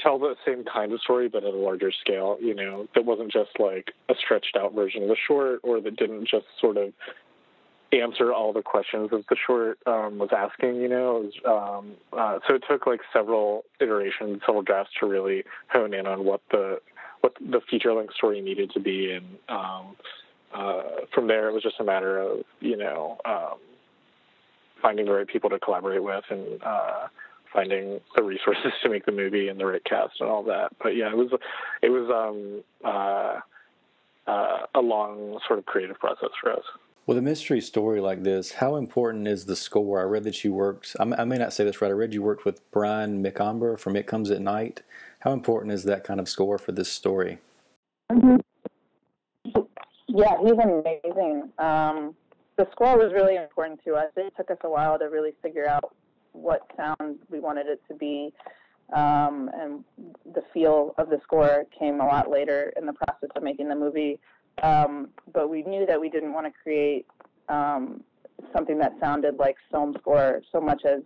tell 0.02 0.20
the 0.20 0.36
same 0.46 0.64
kind 0.64 0.92
of 0.92 1.02
story 1.02 1.30
but 1.30 1.44
at 1.44 1.54
a 1.54 1.58
larger 1.58 1.92
scale. 1.92 2.38
You 2.42 2.54
know, 2.54 2.88
that 2.96 3.06
wasn't 3.06 3.32
just 3.32 3.52
like 3.60 3.92
a 4.10 4.14
stretched 4.16 4.56
out 4.58 4.74
version 4.74 5.04
of 5.04 5.10
the 5.10 5.18
short, 5.28 5.60
or 5.64 5.82
that 5.82 5.96
didn't 5.96 6.28
just 6.28 6.46
sort 6.60 6.78
of 6.78 6.94
answer 7.92 8.34
all 8.34 8.54
the 8.54 8.62
questions 8.62 9.12
that 9.12 9.24
the 9.30 9.36
short 9.46 9.78
um, 9.86 10.18
was 10.18 10.30
asking. 10.36 10.78
You 10.78 10.90
know, 10.90 11.26
was, 11.26 11.34
um, 11.46 11.92
uh, 12.18 12.40
so 12.48 12.56
it 12.56 12.64
took 12.70 12.88
like 12.88 13.02
several 13.12 13.64
iterations, 13.80 14.42
several 14.46 14.64
drafts 14.64 14.94
to 15.00 15.06
really 15.06 15.44
hone 15.70 15.94
in 15.94 16.08
on 16.08 16.26
what 16.26 16.42
the 16.52 16.80
what 17.22 17.34
the 17.40 17.62
feature 17.70 17.94
length 17.94 18.14
story 18.16 18.42
needed 18.42 18.72
to 18.72 18.80
be, 18.80 19.12
and 19.12 19.26
um, 19.50 19.96
uh, 20.54 20.82
from 21.14 21.28
there 21.28 21.50
it 21.50 21.54
was 21.54 21.64
just 21.64 21.80
a 21.80 21.84
matter 21.84 22.20
of 22.20 22.40
you 22.60 22.78
know. 22.78 23.18
Finding 24.84 25.08
the 25.08 25.14
right 25.14 25.28
people 25.28 25.50
to 25.50 25.58
collaborate 25.58 26.04
with 26.04 26.24
and 26.30 26.62
uh, 26.62 27.08
finding 27.52 28.00
the 28.16 28.22
resources 28.22 28.72
to 28.84 28.90
make 28.90 29.06
the 29.06 29.12
movie 29.12 29.48
and 29.48 29.60
the 29.60 29.66
right 29.66 29.84
cast 29.86 30.14
and 30.20 30.30
all 30.30 30.44
that. 30.44 30.70
But 30.82 30.90
yeah, 30.96 31.10
it 31.10 31.18
was 31.18 31.32
it 31.82 31.90
was 31.90 32.10
um, 32.12 32.64
uh, 32.84 33.40
uh, 34.30 34.66
a 34.76 34.82
long 34.82 35.40
sort 35.48 35.60
of 35.60 35.66
creative 35.66 35.98
process 36.00 36.30
for 36.42 36.54
us. 36.54 36.64
With 37.06 37.18
a 37.18 37.22
mystery 37.22 37.60
story 37.60 38.00
like 38.00 38.24
this, 38.24 38.54
how 38.54 38.78
important 38.78 39.28
is 39.28 39.46
the 39.46 39.58
score? 39.58 40.00
I 40.00 40.04
read 40.04 40.24
that 40.24 40.46
you 40.46 40.54
worked, 40.54 40.96
I 41.00 41.26
may 41.26 41.38
not 41.38 41.52
say 41.52 41.66
this 41.66 41.82
right, 41.82 41.90
I 41.90 41.92
read 41.92 42.14
you 42.14 42.22
worked 42.22 42.46
with 42.46 42.62
Brian 42.72 43.22
McOmber 43.22 43.78
from 43.78 43.98
It 43.98 44.08
Comes 44.08 44.32
at 44.32 44.42
Night. 44.42 44.84
How 45.20 45.34
important 45.34 45.74
is 45.74 45.84
that 45.84 46.06
kind 46.06 46.22
of 46.22 46.30
score 46.30 46.58
for 46.58 46.72
this 46.72 46.90
story? 46.90 47.40
Mm-hmm. 48.10 48.38
Yeah, 50.08 50.38
he's 50.42 50.52
amazing. 50.54 51.52
Um, 51.58 52.16
the 52.58 52.68
score 52.72 52.98
was 52.98 53.12
really 53.14 53.36
important 53.36 53.80
to 53.86 53.96
us. 53.96 54.08
It 54.16 54.34
took 54.38 54.52
us 54.52 54.58
a 54.64 54.70
while 54.70 55.00
to 55.00 55.06
really 55.06 55.34
figure 55.42 55.68
out 55.68 55.96
what 56.34 56.62
sound 56.78 57.20
we 57.30 57.40
wanted 57.40 57.68
it 57.68 57.82
to 57.90 57.96
be. 57.96 58.34
Um, 58.94 59.50
and 59.54 59.84
the 60.34 60.44
feel 60.54 60.94
of 60.98 61.10
the 61.10 61.20
score 61.24 61.66
came 61.78 62.00
a 62.00 62.06
lot 62.06 62.30
later 62.30 62.74
in 62.78 62.86
the 62.86 62.94
process 62.94 63.30
of 63.36 63.44
making 63.44 63.70
the 63.70 63.76
movie. 63.76 64.20
Um, 64.62 65.10
but 65.34 65.50
we 65.50 65.64
knew 65.64 65.86
that 65.86 66.00
we 66.00 66.10
didn't 66.10 66.34
want 66.34 66.46
to 66.46 66.52
create 66.52 67.08
um, 67.50 68.04
something 68.56 68.78
that 68.80 68.94
sounded 69.00 69.38
like 69.38 69.56
film 69.72 69.96
score 70.00 70.42
so 70.52 70.62
much 70.62 70.84
as 70.86 71.02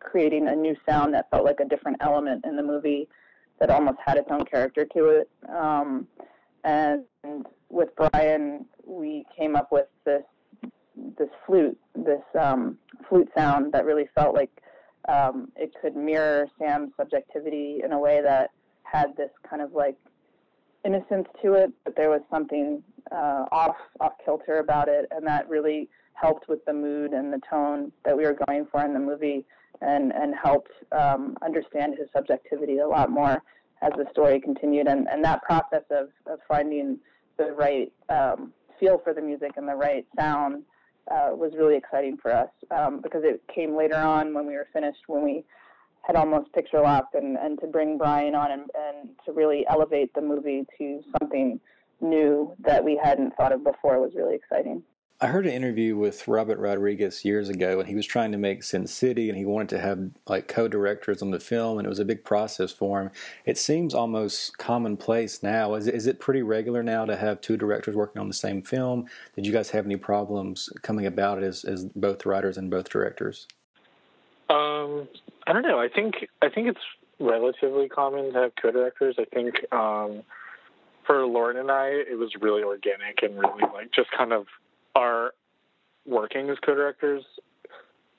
creating 0.00 0.48
a 0.48 0.56
new 0.56 0.74
sound 0.88 1.14
that 1.14 1.30
felt 1.30 1.44
like 1.44 1.60
a 1.60 1.64
different 1.64 1.98
element 2.00 2.44
in 2.44 2.56
the 2.56 2.62
movie 2.62 3.08
that 3.60 3.70
almost 3.70 3.98
had 4.04 4.16
its 4.16 4.28
own 4.30 4.44
character 4.44 4.84
to 4.86 5.06
it. 5.06 5.30
Um, 5.48 6.08
and 6.64 7.04
with 7.68 7.90
Brian, 7.96 8.64
we 8.84 9.24
came 9.36 9.54
up 9.54 9.70
with 9.70 9.86
this 10.04 10.22
this 11.20 11.28
flute, 11.46 11.78
this 11.94 12.22
um, 12.40 12.78
flute 13.08 13.28
sound 13.36 13.72
that 13.72 13.84
really 13.84 14.08
felt 14.14 14.34
like 14.34 14.50
um, 15.08 15.52
it 15.54 15.72
could 15.80 15.94
mirror 15.94 16.48
Sam's 16.58 16.92
subjectivity 16.96 17.80
in 17.84 17.92
a 17.92 17.98
way 17.98 18.22
that 18.22 18.50
had 18.82 19.14
this 19.16 19.30
kind 19.48 19.60
of 19.62 19.72
like 19.74 19.96
innocence 20.84 21.28
to 21.42 21.54
it, 21.54 21.70
but 21.84 21.94
there 21.94 22.08
was 22.08 22.22
something 22.30 22.82
uh, 23.12 23.44
off 23.52 23.76
off 24.00 24.12
kilter 24.24 24.58
about 24.58 24.88
it, 24.88 25.06
and 25.10 25.26
that 25.26 25.48
really 25.48 25.88
helped 26.14 26.48
with 26.48 26.64
the 26.64 26.72
mood 26.72 27.12
and 27.12 27.32
the 27.32 27.40
tone 27.48 27.92
that 28.04 28.16
we 28.16 28.24
were 28.24 28.36
going 28.46 28.66
for 28.72 28.82
in 28.84 28.94
the 28.94 28.98
movie, 28.98 29.44
and 29.82 30.12
and 30.12 30.34
helped 30.42 30.72
um, 30.92 31.36
understand 31.44 31.94
his 31.98 32.08
subjectivity 32.16 32.78
a 32.78 32.88
lot 32.88 33.10
more 33.10 33.42
as 33.82 33.92
the 33.96 34.06
story 34.10 34.40
continued, 34.40 34.86
and 34.86 35.06
and 35.08 35.22
that 35.22 35.42
process 35.42 35.84
of 35.90 36.08
of 36.26 36.38
finding 36.48 36.98
the 37.36 37.52
right 37.52 37.92
um, 38.08 38.52
feel 38.78 38.98
for 39.04 39.12
the 39.12 39.20
music 39.20 39.52
and 39.56 39.68
the 39.68 39.74
right 39.74 40.06
sound 40.18 40.62
uh, 41.10 41.30
was 41.34 41.52
really 41.56 41.76
exciting 41.76 42.16
for 42.16 42.32
us 42.32 42.50
um, 42.70 43.00
because 43.00 43.22
it 43.24 43.42
came 43.52 43.76
later 43.76 43.96
on 43.96 44.32
when 44.32 44.46
we 44.46 44.54
were 44.54 44.68
finished, 44.72 45.00
when 45.06 45.24
we 45.24 45.44
had 46.02 46.16
almost 46.16 46.52
picture 46.52 46.80
locked, 46.80 47.14
and, 47.14 47.36
and 47.36 47.60
to 47.60 47.66
bring 47.66 47.98
Brian 47.98 48.34
on 48.34 48.50
and, 48.52 48.62
and 48.74 49.10
to 49.26 49.32
really 49.32 49.66
elevate 49.68 50.12
the 50.14 50.20
movie 50.20 50.64
to 50.78 51.02
something 51.18 51.60
new 52.00 52.54
that 52.60 52.82
we 52.82 52.98
hadn't 53.02 53.36
thought 53.36 53.52
of 53.52 53.62
before 53.62 54.00
was 54.00 54.12
really 54.14 54.34
exciting. 54.34 54.82
I 55.22 55.26
heard 55.26 55.46
an 55.46 55.52
interview 55.52 55.98
with 55.98 56.26
Robert 56.26 56.58
Rodriguez 56.58 57.26
years 57.26 57.50
ago, 57.50 57.78
and 57.78 57.86
he 57.86 57.94
was 57.94 58.06
trying 58.06 58.32
to 58.32 58.38
make 58.38 58.62
Sin 58.62 58.86
City, 58.86 59.28
and 59.28 59.36
he 59.36 59.44
wanted 59.44 59.68
to 59.70 59.78
have 59.78 60.00
like 60.26 60.48
co-directors 60.48 61.20
on 61.20 61.30
the 61.30 61.38
film, 61.38 61.76
and 61.78 61.84
it 61.84 61.90
was 61.90 61.98
a 61.98 62.06
big 62.06 62.24
process 62.24 62.72
for 62.72 63.02
him. 63.02 63.10
It 63.44 63.58
seems 63.58 63.92
almost 63.92 64.56
commonplace 64.56 65.42
now. 65.42 65.74
Is 65.74 65.86
it, 65.86 65.94
is 65.94 66.06
it 66.06 66.20
pretty 66.20 66.42
regular 66.42 66.82
now 66.82 67.04
to 67.04 67.16
have 67.16 67.42
two 67.42 67.58
directors 67.58 67.94
working 67.94 68.18
on 68.18 68.28
the 68.28 68.34
same 68.34 68.62
film? 68.62 69.08
Did 69.36 69.46
you 69.46 69.52
guys 69.52 69.68
have 69.70 69.84
any 69.84 69.96
problems 69.96 70.70
coming 70.80 71.04
about 71.04 71.42
it 71.42 71.44
as, 71.44 71.64
as 71.64 71.84
both 71.84 72.24
writers 72.24 72.56
and 72.56 72.70
both 72.70 72.88
directors? 72.88 73.46
Um, 74.48 75.06
I 75.46 75.52
don't 75.52 75.62
know. 75.62 75.78
I 75.78 75.88
think 75.88 76.14
I 76.40 76.48
think 76.48 76.66
it's 76.66 76.80
relatively 77.18 77.90
common 77.90 78.32
to 78.32 78.38
have 78.38 78.52
co-directors. 78.60 79.16
I 79.18 79.26
think 79.26 79.70
um, 79.70 80.22
for 81.06 81.26
Lauren 81.26 81.58
and 81.58 81.70
I, 81.70 81.88
it 81.88 82.18
was 82.18 82.30
really 82.40 82.62
organic 82.62 83.22
and 83.22 83.38
really 83.38 83.70
like 83.74 83.92
just 83.92 84.10
kind 84.16 84.32
of 84.32 84.46
our 84.94 85.32
working 86.06 86.50
as 86.50 86.58
co-directors 86.64 87.24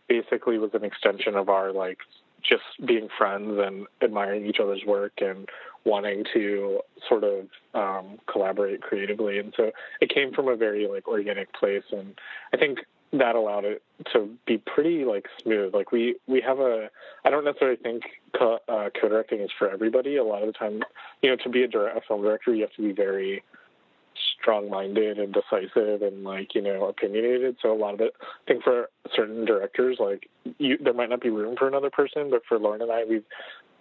basically 0.08 0.58
was 0.58 0.72
an 0.74 0.84
extension 0.84 1.36
of 1.36 1.50
our 1.50 1.72
like 1.72 2.00
just 2.42 2.64
being 2.86 3.08
friends 3.18 3.60
and 3.60 3.86
admiring 4.02 4.46
each 4.46 4.60
other's 4.60 4.84
work 4.86 5.14
and 5.20 5.48
wanting 5.86 6.24
to 6.34 6.80
sort 7.08 7.24
of 7.24 7.48
um, 7.74 8.20
collaborate 8.32 8.82
creatively. 8.82 9.40
And 9.40 9.54
so 9.56 9.72
it 10.00 10.14
came 10.14 10.34
from 10.34 10.48
a 10.48 10.56
very 10.56 10.88
like 10.88 11.08
organic 11.08 11.54
place, 11.54 11.84
and 11.92 12.14
I 12.54 12.58
think 12.58 12.80
that 13.14 13.36
allowed 13.36 13.66
it 13.66 13.82
to 14.14 14.30
be 14.46 14.58
pretty 14.58 15.06
like 15.06 15.28
smooth. 15.42 15.74
Like 15.74 15.92
we 15.92 16.16
we 16.28 16.42
have 16.42 16.60
a 16.60 16.90
I 17.26 17.30
don't 17.30 17.46
necessarily 17.46 17.78
think 17.78 18.04
co- 18.38 18.60
uh, 18.68 18.90
co-directing 19.00 19.40
is 19.42 19.50
for 19.58 19.70
everybody. 19.70 20.18
A 20.18 20.24
lot 20.24 20.42
of 20.42 20.48
the 20.48 20.54
time, 20.54 20.82
you 21.22 21.30
know, 21.30 21.36
to 21.38 21.50
be 21.50 21.64
a, 21.64 21.68
a 21.68 22.02
film 22.08 22.22
director, 22.22 22.54
you 22.54 22.62
have 22.62 22.74
to 22.74 22.82
be 22.82 22.92
very 22.92 23.44
strong-minded 24.42 25.20
and 25.20 25.34
decisive 25.34 26.02
and 26.02 26.24
like 26.24 26.56
you 26.56 26.62
know 26.62 26.86
opinionated. 26.88 27.58
So 27.62 27.72
a 27.72 27.78
lot 27.78 27.94
of 27.94 28.02
it, 28.02 28.14
I 28.22 28.52
think 28.52 28.64
for 28.64 28.90
certain 29.16 29.46
directors, 29.46 29.98
like 30.00 30.30
you, 30.58 30.78
there 30.84 30.94
might 30.94 31.10
not 31.10 31.22
be 31.22 31.30
room 31.30 31.56
for 31.58 31.68
another 31.68 31.90
person, 31.90 32.30
but 32.30 32.42
for 32.48 32.60
Lauren 32.60 32.82
and 32.82 32.92
I, 32.92 33.04
we've 33.06 33.26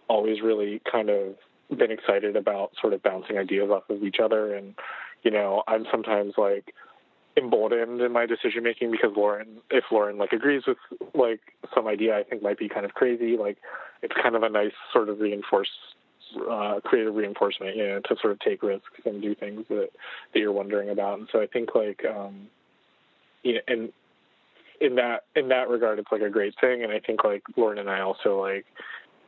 always 0.08 0.42
really 0.42 0.80
kind 0.90 1.08
of 1.08 1.36
been 1.76 1.90
excited 1.90 2.36
about 2.36 2.72
sort 2.80 2.92
of 2.92 3.02
bouncing 3.02 3.38
ideas 3.38 3.70
off 3.70 3.88
of 3.88 4.02
each 4.02 4.16
other. 4.22 4.54
And 4.54 4.74
you 5.22 5.30
know, 5.30 5.62
I'm 5.68 5.86
sometimes 5.90 6.34
like 6.36 6.74
emboldened 7.36 8.00
in 8.00 8.12
my 8.12 8.26
decision 8.26 8.62
making 8.64 8.90
because 8.90 9.10
Lauren, 9.16 9.58
if 9.70 9.84
Lauren 9.90 10.18
like 10.18 10.32
agrees 10.32 10.62
with 10.66 10.78
like 11.14 11.40
some 11.74 11.86
idea 11.86 12.18
I 12.18 12.22
think 12.22 12.42
might 12.42 12.58
be 12.58 12.68
kind 12.68 12.84
of 12.84 12.94
crazy, 12.94 13.36
like 13.36 13.58
it's 14.02 14.14
kind 14.20 14.34
of 14.34 14.42
a 14.42 14.48
nice 14.48 14.72
sort 14.92 15.08
of 15.08 15.20
reinforced 15.20 15.70
uh, 16.50 16.80
creative 16.84 17.14
reinforcement, 17.14 17.76
you 17.76 17.86
know, 17.86 18.00
to 18.00 18.16
sort 18.20 18.32
of 18.32 18.40
take 18.40 18.62
risks 18.62 18.86
and 19.04 19.22
do 19.22 19.34
things 19.34 19.64
that 19.68 19.88
that 20.32 20.38
you're 20.38 20.52
wondering 20.52 20.90
about. 20.90 21.18
And 21.18 21.28
so 21.32 21.40
I 21.40 21.46
think 21.46 21.74
like 21.74 22.04
um, 22.04 22.48
you 23.42 23.54
know, 23.54 23.60
and 23.68 23.92
in 24.80 24.94
that 24.96 25.24
in 25.36 25.48
that 25.48 25.68
regard, 25.68 25.98
it's 25.98 26.12
like 26.12 26.22
a 26.22 26.30
great 26.30 26.54
thing. 26.60 26.82
And 26.82 26.92
I 26.92 27.00
think 27.00 27.24
like 27.24 27.42
Lauren 27.56 27.78
and 27.78 27.90
I 27.90 28.00
also 28.00 28.40
like 28.40 28.66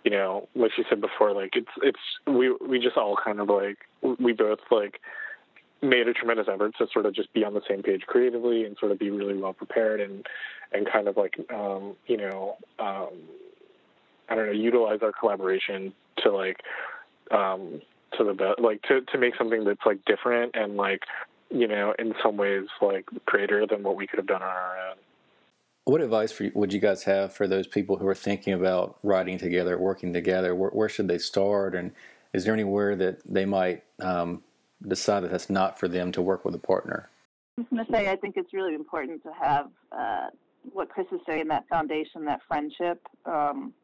you 0.05 0.11
know, 0.11 0.49
like 0.55 0.73
she 0.75 0.83
said 0.89 1.01
before, 1.01 1.33
like 1.33 1.55
it's 1.55 1.69
it's 1.83 1.99
we 2.27 2.53
we 2.67 2.79
just 2.79 2.97
all 2.97 3.17
kind 3.23 3.41
of 3.41 3.49
like 3.49 3.79
we 4.19 4.33
both 4.33 4.59
like 4.71 5.01
made 5.81 6.09
a 6.09 6.13
tremendous 6.13 6.47
effort 6.53 6.75
to 6.79 6.87
sort 6.93 7.07
of 7.07 7.15
just 7.15 7.33
be 7.33 7.45
on 7.45 7.55
the 7.55 7.63
same 7.69 7.83
page 7.83 8.03
creatively 8.07 8.65
and 8.65 8.77
sort 8.79 8.93
of 8.93 8.99
be 8.99 9.11
really 9.11 9.37
well 9.37 9.53
prepared 9.53 10.01
and 10.01 10.27
and 10.73 10.91
kind 10.91 11.09
of 11.09 11.17
like 11.17 11.35
um, 11.55 11.95
you 12.07 12.17
know 12.17 12.57
um, 12.79 13.11
I 14.29 14.35
don't 14.35 14.47
know 14.47 14.53
utilize 14.53 15.01
our 15.03 15.13
collaboration 15.13 15.93
to 16.19 16.31
like 16.31 16.61
um, 17.31 17.81
to 18.19 18.25
the 18.25 18.35
best, 18.35 18.61
like 18.61 18.83
to 18.83 19.01
to 19.01 19.19
make 19.19 19.37
something 19.37 19.65
that's 19.65 19.85
like 19.87 20.05
different 20.05 20.55
and 20.55 20.77
like 20.77 21.03
you 21.51 21.67
know 21.67 21.95
in 21.99 22.15
some 22.23 22.37
ways 22.37 22.65
like 22.81 23.07
greater 23.27 23.67
than 23.67 23.83
what 23.83 23.97
we 23.97 24.07
could 24.07 24.19
have 24.19 24.27
done 24.27 24.43
on 24.43 24.49
our 24.49 24.91
own. 24.91 24.97
What 25.85 26.01
advice 26.01 26.31
for, 26.31 26.49
would 26.55 26.73
you 26.73 26.79
guys 26.79 27.03
have 27.05 27.35
for 27.35 27.49
those 27.49 27.67
people 27.67 27.97
who 27.97 28.07
are 28.07 28.15
thinking 28.15 28.53
about 28.53 28.99
writing 29.03 29.37
together, 29.37 29.77
working 29.79 30.13
together? 30.13 30.55
Where, 30.55 30.71
where 30.71 30.89
should 30.89 31.09
they 31.09 31.19
start, 31.19 31.75
and 31.75 31.91
is 32.33 32.45
there 32.45 32.55
anywhere 32.55 32.95
that 32.97 33.21
they 33.25 33.45
might 33.45 33.83
um, 34.01 34.43
decide 34.87 35.25
that 35.25 35.33
that's 35.33 35.51
not 35.51 35.79
for 35.79 35.89
them 35.89 36.13
to 36.13 36.23
work 36.23 36.45
with 36.45 36.55
a 36.55 36.59
partner? 36.59 37.09
I 37.59 37.63
was 37.63 37.67
going 37.71 37.85
to 37.85 37.93
say, 37.93 38.11
I 38.11 38.17
think 38.17 38.37
it's 38.37 38.53
really 38.53 38.75
important 38.75 39.23
to 39.25 39.33
have 39.33 39.71
uh, 39.91 40.29
what 40.73 40.89
Chris 40.89 41.07
is 41.13 41.21
saying 41.27 41.49
that 41.49 41.69
foundation, 41.69 42.25
that 42.25 42.41
friendship, 42.47 43.07
um, 43.27 43.75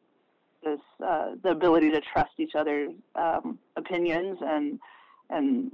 uh, 1.04 1.30
the 1.42 1.50
ability 1.50 1.90
to 1.90 2.00
trust 2.12 2.32
each 2.38 2.54
other's 2.54 2.92
um, 3.14 3.58
opinions 3.76 4.38
and 4.42 4.78
and 5.30 5.72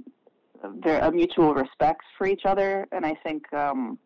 their 0.83 0.99
a 0.99 1.11
mutual 1.11 1.53
respect 1.53 2.01
for 2.17 2.27
each 2.27 2.45
other. 2.45 2.87
And 2.91 3.05
I 3.05 3.13
think 3.23 3.51
um, 3.53 3.97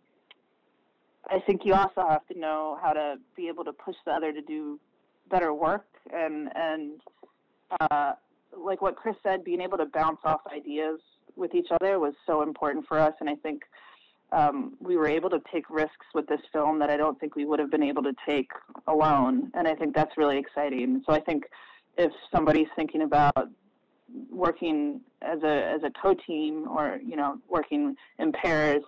I 1.29 1.39
think 1.39 1.61
you 1.65 1.73
also 1.73 2.07
have 2.07 2.25
to 2.27 2.39
know 2.39 2.77
how 2.81 2.93
to 2.93 3.15
be 3.35 3.47
able 3.47 3.63
to 3.65 3.73
push 3.73 3.95
the 4.05 4.11
other 4.11 4.31
to 4.31 4.41
do 4.41 4.79
better 5.29 5.53
work 5.53 5.85
and 6.11 6.49
and 6.55 7.01
uh, 7.79 8.13
like 8.57 8.81
what 8.81 8.95
Chris 8.95 9.15
said, 9.23 9.43
being 9.43 9.61
able 9.61 9.77
to 9.77 9.85
bounce 9.85 10.19
off 10.23 10.41
ideas 10.53 10.99
with 11.35 11.53
each 11.53 11.67
other 11.71 11.99
was 11.99 12.13
so 12.25 12.41
important 12.41 12.85
for 12.87 12.99
us. 12.99 13.13
And 13.19 13.29
I 13.29 13.35
think 13.35 13.63
um, 14.31 14.73
we 14.79 14.95
were 14.95 15.07
able 15.07 15.29
to 15.29 15.41
take 15.51 15.69
risks 15.69 16.05
with 16.13 16.27
this 16.27 16.41
film 16.53 16.79
that 16.79 16.89
I 16.89 16.97
don't 16.97 17.19
think 17.19 17.35
we 17.35 17.45
would 17.45 17.59
have 17.59 17.71
been 17.71 17.83
able 17.83 18.03
to 18.03 18.13
take 18.27 18.51
alone. 18.87 19.51
And 19.53 19.67
I 19.67 19.75
think 19.75 19.95
that's 19.95 20.17
really 20.17 20.37
exciting. 20.37 21.01
So 21.05 21.13
I 21.13 21.19
think 21.19 21.45
if 21.97 22.11
somebody's 22.31 22.67
thinking 22.75 23.01
about 23.01 23.49
working 24.29 25.01
as 25.21 25.39
a 25.43 25.71
as 25.75 25.81
a 25.83 25.91
co-team 26.01 26.67
or 26.67 26.99
you 27.05 27.15
know 27.15 27.37
working 27.47 27.95
in 28.17 28.31
pairs 28.31 28.83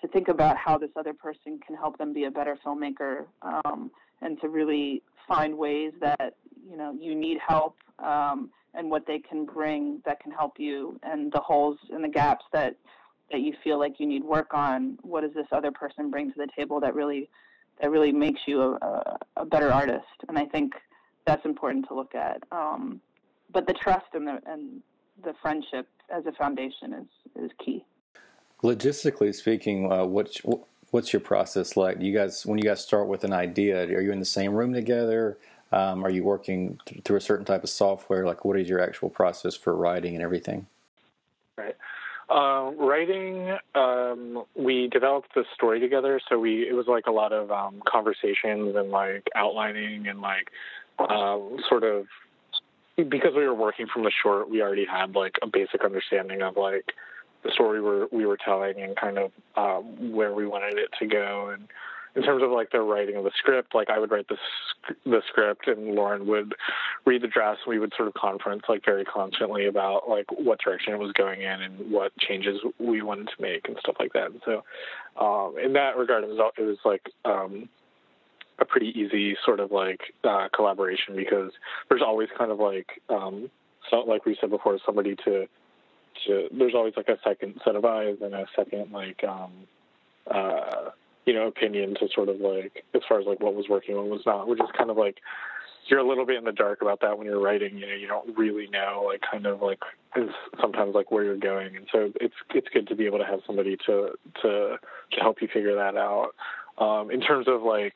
to 0.00 0.08
think 0.08 0.28
about 0.28 0.56
how 0.56 0.76
this 0.76 0.90
other 0.96 1.14
person 1.14 1.58
can 1.66 1.74
help 1.74 1.96
them 1.96 2.12
be 2.12 2.24
a 2.24 2.30
better 2.30 2.58
filmmaker 2.64 3.24
um, 3.42 3.90
and 4.20 4.38
to 4.40 4.48
really 4.48 5.02
find 5.26 5.56
ways 5.56 5.92
that 6.00 6.34
you 6.68 6.76
know 6.76 6.94
you 7.00 7.14
need 7.14 7.38
help 7.46 7.76
um, 8.00 8.50
and 8.74 8.90
what 8.90 9.06
they 9.06 9.18
can 9.18 9.46
bring 9.46 10.02
that 10.04 10.20
can 10.20 10.32
help 10.32 10.54
you 10.58 10.98
and 11.02 11.32
the 11.32 11.40
holes 11.40 11.78
and 11.90 12.04
the 12.04 12.08
gaps 12.08 12.44
that 12.52 12.76
that 13.30 13.40
you 13.40 13.54
feel 13.64 13.78
like 13.78 13.98
you 13.98 14.06
need 14.06 14.22
work 14.24 14.52
on 14.52 14.98
what 15.02 15.22
does 15.22 15.32
this 15.34 15.46
other 15.52 15.72
person 15.72 16.10
bring 16.10 16.32
to 16.32 16.38
the 16.38 16.48
table 16.56 16.80
that 16.80 16.94
really 16.94 17.28
that 17.80 17.90
really 17.90 18.12
makes 18.12 18.40
you 18.46 18.62
a, 18.62 18.72
a, 18.74 19.18
a 19.38 19.44
better 19.44 19.72
artist? 19.72 20.04
And 20.28 20.38
i 20.38 20.44
think 20.44 20.74
that's 21.26 21.44
important 21.44 21.88
to 21.88 21.94
look 21.94 22.14
at. 22.14 22.42
Um, 22.52 23.00
but 23.52 23.66
the 23.66 23.72
trust 23.72 24.06
and 24.14 24.26
the 24.26 24.40
and 24.46 24.82
the 25.22 25.34
friendship 25.40 25.88
as 26.10 26.26
a 26.26 26.32
foundation 26.32 26.92
is 26.92 27.44
is 27.44 27.50
key. 27.64 27.84
Logistically 28.62 29.34
speaking 29.34 29.90
uh, 29.90 30.04
what's 30.04 30.40
what's 30.90 31.12
your 31.12 31.20
process 31.20 31.76
like? 31.76 31.98
Do 31.98 32.06
you 32.06 32.16
guys 32.16 32.44
when 32.46 32.58
you 32.58 32.64
guys 32.64 32.82
start 32.82 33.08
with 33.08 33.24
an 33.24 33.32
idea 33.32 33.84
are 33.84 34.00
you 34.00 34.12
in 34.12 34.20
the 34.20 34.24
same 34.24 34.52
room 34.54 34.72
together? 34.72 35.38
Um, 35.72 36.04
are 36.04 36.10
you 36.10 36.22
working 36.22 36.78
through 37.04 37.16
a 37.16 37.20
certain 37.20 37.44
type 37.44 37.64
of 37.64 37.70
software? 37.70 38.24
Like, 38.24 38.44
what 38.44 38.56
is 38.56 38.68
your 38.68 38.80
actual 38.80 39.10
process 39.10 39.56
for 39.56 39.74
writing 39.74 40.14
and 40.14 40.22
everything? 40.22 40.68
Uh, 42.28 42.70
writing, 42.78 43.56
um, 43.74 44.44
we 44.56 44.88
developed 44.88 45.34
the 45.34 45.44
story 45.54 45.78
together, 45.78 46.18
so 46.28 46.38
we 46.38 46.66
it 46.68 46.72
was 46.72 46.86
like 46.86 47.06
a 47.06 47.10
lot 47.10 47.32
of 47.32 47.50
um, 47.50 47.82
conversations 47.86 48.74
and 48.76 48.90
like 48.90 49.28
outlining 49.34 50.06
and 50.08 50.20
like 50.20 50.50
um, 50.98 51.58
sort 51.68 51.84
of 51.84 52.06
because 52.96 53.34
we 53.36 53.44
were 53.44 53.54
working 53.54 53.86
from 53.92 54.04
the 54.04 54.12
short, 54.22 54.48
we 54.48 54.62
already 54.62 54.86
had 54.86 55.14
like 55.14 55.36
a 55.42 55.46
basic 55.46 55.84
understanding 55.84 56.42
of 56.42 56.56
like 56.56 56.92
the 57.42 57.50
story 57.50 57.80
we 57.80 57.88
were, 57.88 58.08
we 58.12 58.24
were 58.24 58.38
telling 58.42 58.80
and 58.80 58.96
kind 58.96 59.18
of 59.18 59.32
um, 59.56 60.12
where 60.12 60.32
we 60.32 60.46
wanted 60.46 60.78
it 60.78 60.90
to 60.98 61.06
go 61.06 61.50
and 61.52 61.68
in 62.16 62.22
terms 62.22 62.42
of 62.42 62.50
like 62.50 62.70
the 62.70 62.80
writing 62.80 63.16
of 63.16 63.24
the 63.24 63.32
script, 63.36 63.74
like 63.74 63.90
I 63.90 63.98
would 63.98 64.10
write 64.10 64.28
the 64.28 64.36
the 65.04 65.22
script 65.28 65.66
and 65.66 65.94
Lauren 65.94 66.26
would 66.26 66.54
read 67.04 67.22
the 67.22 67.28
drafts. 67.28 67.62
And 67.66 67.72
we 67.72 67.78
would 67.78 67.92
sort 67.96 68.08
of 68.08 68.14
conference 68.14 68.62
like 68.68 68.84
very 68.84 69.04
constantly 69.04 69.66
about 69.66 70.08
like 70.08 70.26
what 70.30 70.60
direction 70.60 70.92
it 70.92 70.98
was 70.98 71.12
going 71.12 71.42
in 71.42 71.62
and 71.62 71.90
what 71.90 72.16
changes 72.18 72.60
we 72.78 73.02
wanted 73.02 73.28
to 73.28 73.42
make 73.42 73.68
and 73.68 73.76
stuff 73.80 73.96
like 73.98 74.12
that. 74.12 74.30
And 74.30 74.40
so, 74.44 74.64
um, 75.20 75.56
in 75.58 75.72
that 75.72 75.96
regard, 75.96 76.24
it 76.24 76.28
was 76.28 76.52
it 76.56 76.62
was 76.62 76.78
like 76.84 77.10
um, 77.24 77.68
a 78.58 78.64
pretty 78.64 78.88
easy 78.98 79.36
sort 79.44 79.58
of 79.58 79.72
like 79.72 80.00
uh, 80.22 80.48
collaboration 80.54 81.16
because 81.16 81.50
there's 81.88 82.02
always 82.02 82.28
kind 82.38 82.52
of 82.52 82.60
like 82.60 83.02
um, 83.08 83.50
so 83.90 83.98
like 83.98 84.24
we 84.24 84.36
said 84.40 84.50
before, 84.50 84.78
somebody 84.86 85.16
to 85.24 85.46
to 86.26 86.48
there's 86.52 86.74
always 86.74 86.94
like 86.96 87.08
a 87.08 87.18
second 87.24 87.60
set 87.64 87.74
of 87.74 87.84
eyes 87.84 88.16
and 88.22 88.34
a 88.34 88.46
second 88.54 88.92
like 88.92 89.22
um, 89.24 89.50
uh, 90.30 90.90
you 91.26 91.32
know, 91.32 91.46
opinion 91.46 91.94
to 92.00 92.08
sort 92.14 92.28
of 92.28 92.40
like 92.40 92.84
as 92.94 93.02
far 93.08 93.20
as 93.20 93.26
like 93.26 93.40
what 93.40 93.54
was 93.54 93.68
working, 93.68 93.96
what 93.96 94.06
was 94.06 94.22
not, 94.26 94.48
which 94.48 94.60
is 94.60 94.68
kind 94.76 94.90
of 94.90 94.96
like 94.96 95.18
you're 95.86 96.00
a 96.00 96.08
little 96.08 96.24
bit 96.24 96.36
in 96.36 96.44
the 96.44 96.52
dark 96.52 96.80
about 96.82 97.00
that 97.00 97.18
when 97.18 97.26
you're 97.26 97.40
writing. 97.40 97.76
You 97.76 97.86
know, 97.86 97.94
you 97.94 98.06
don't 98.06 98.36
really 98.36 98.66
know 98.68 99.04
like 99.06 99.22
kind 99.30 99.46
of 99.46 99.62
like 99.62 99.80
is 100.16 100.30
sometimes 100.60 100.94
like 100.94 101.10
where 101.10 101.24
you're 101.24 101.36
going, 101.36 101.76
and 101.76 101.86
so 101.90 102.10
it's 102.20 102.34
it's 102.54 102.68
good 102.72 102.86
to 102.88 102.94
be 102.94 103.06
able 103.06 103.18
to 103.18 103.24
have 103.24 103.40
somebody 103.46 103.76
to 103.86 104.10
to 104.42 104.76
to 105.12 105.20
help 105.20 105.42
you 105.42 105.48
figure 105.52 105.74
that 105.74 105.96
out. 105.96 106.30
Um, 106.78 107.10
in 107.10 107.20
terms 107.20 107.46
of 107.48 107.62
like 107.62 107.94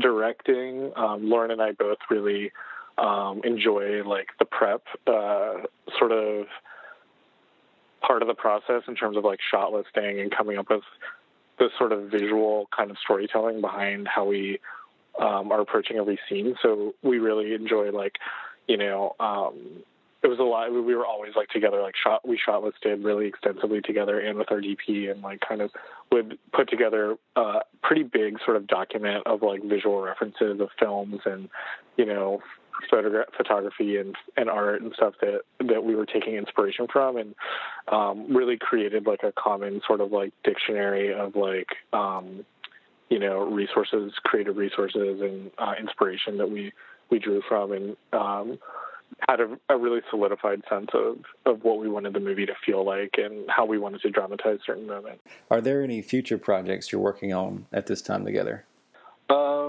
directing, 0.00 0.92
um, 0.96 1.28
Lauren 1.28 1.50
and 1.50 1.60
I 1.60 1.72
both 1.72 1.98
really 2.10 2.52
um, 2.98 3.40
enjoy 3.44 4.02
like 4.04 4.28
the 4.38 4.44
prep 4.44 4.82
uh, 5.06 5.66
sort 5.98 6.12
of 6.12 6.46
part 8.00 8.22
of 8.22 8.28
the 8.28 8.34
process 8.34 8.82
in 8.88 8.94
terms 8.94 9.16
of 9.16 9.24
like 9.24 9.38
shot 9.50 9.72
listing 9.72 10.20
and 10.20 10.34
coming 10.34 10.58
up 10.58 10.68
with 10.70 10.82
the 11.58 11.68
sort 11.78 11.92
of 11.92 12.10
visual 12.10 12.68
kind 12.76 12.90
of 12.90 12.96
storytelling 12.98 13.60
behind 13.60 14.08
how 14.08 14.24
we 14.24 14.58
um, 15.20 15.52
are 15.52 15.60
approaching 15.60 15.96
every 15.96 16.18
scene. 16.28 16.56
So 16.62 16.94
we 17.02 17.18
really 17.18 17.54
enjoy 17.54 17.90
like, 17.90 18.16
you 18.66 18.76
know, 18.76 19.14
um, 19.20 19.82
it 20.22 20.28
was 20.28 20.38
a 20.38 20.44
lot. 20.44 20.72
We 20.72 20.94
were 20.94 21.04
always 21.04 21.32
like 21.34 21.48
together, 21.48 21.82
like 21.82 21.94
shot. 21.96 22.26
We 22.26 22.38
shot 22.38 22.62
listed 22.62 23.02
really 23.02 23.26
extensively 23.26 23.80
together, 23.80 24.20
and 24.20 24.38
with 24.38 24.52
our 24.52 24.60
DP, 24.60 25.10
and 25.10 25.20
like 25.20 25.40
kind 25.40 25.60
of 25.60 25.72
would 26.12 26.38
put 26.52 26.70
together 26.70 27.16
a 27.34 27.60
pretty 27.82 28.04
big 28.04 28.38
sort 28.44 28.56
of 28.56 28.68
document 28.68 29.26
of 29.26 29.42
like 29.42 29.64
visual 29.64 30.00
references 30.00 30.60
of 30.60 30.68
films 30.78 31.20
and 31.24 31.48
you 31.96 32.06
know 32.06 32.40
photogra- 32.90 33.30
photography 33.36 33.96
and 33.96 34.16
and 34.36 34.48
art 34.48 34.82
and 34.82 34.92
stuff 34.94 35.14
that 35.20 35.42
that 35.68 35.84
we 35.84 35.94
were 35.94 36.06
taking 36.06 36.34
inspiration 36.34 36.86
from, 36.92 37.16
and 37.16 37.34
um, 37.88 38.34
really 38.34 38.56
created 38.58 39.06
like 39.06 39.22
a 39.22 39.32
common 39.32 39.80
sort 39.86 40.00
of 40.00 40.12
like 40.12 40.32
dictionary 40.44 41.12
of 41.12 41.36
like 41.36 41.68
um, 41.92 42.44
you 43.10 43.18
know 43.18 43.40
resources, 43.40 44.12
creative 44.24 44.56
resources, 44.56 45.20
and 45.20 45.50
uh, 45.58 45.74
inspiration 45.78 46.38
that 46.38 46.50
we 46.50 46.72
we 47.10 47.18
drew 47.18 47.42
from, 47.48 47.72
and 47.72 47.96
um, 48.12 48.58
had 49.28 49.40
a, 49.40 49.58
a, 49.68 49.76
really 49.76 50.00
solidified 50.10 50.62
sense 50.68 50.88
of, 50.94 51.18
of 51.44 51.62
what 51.62 51.78
we 51.78 51.88
wanted 51.88 52.14
the 52.14 52.20
movie 52.20 52.46
to 52.46 52.54
feel 52.64 52.84
like 52.84 53.14
and 53.18 53.44
how 53.48 53.64
we 53.64 53.78
wanted 53.78 54.00
to 54.00 54.10
dramatize 54.10 54.58
certain 54.64 54.86
moments. 54.86 55.22
Are 55.50 55.60
there 55.60 55.82
any 55.82 56.00
future 56.00 56.38
projects 56.38 56.90
you're 56.90 57.00
working 57.00 57.32
on 57.32 57.66
at 57.72 57.86
this 57.86 58.00
time 58.02 58.24
together? 58.24 58.64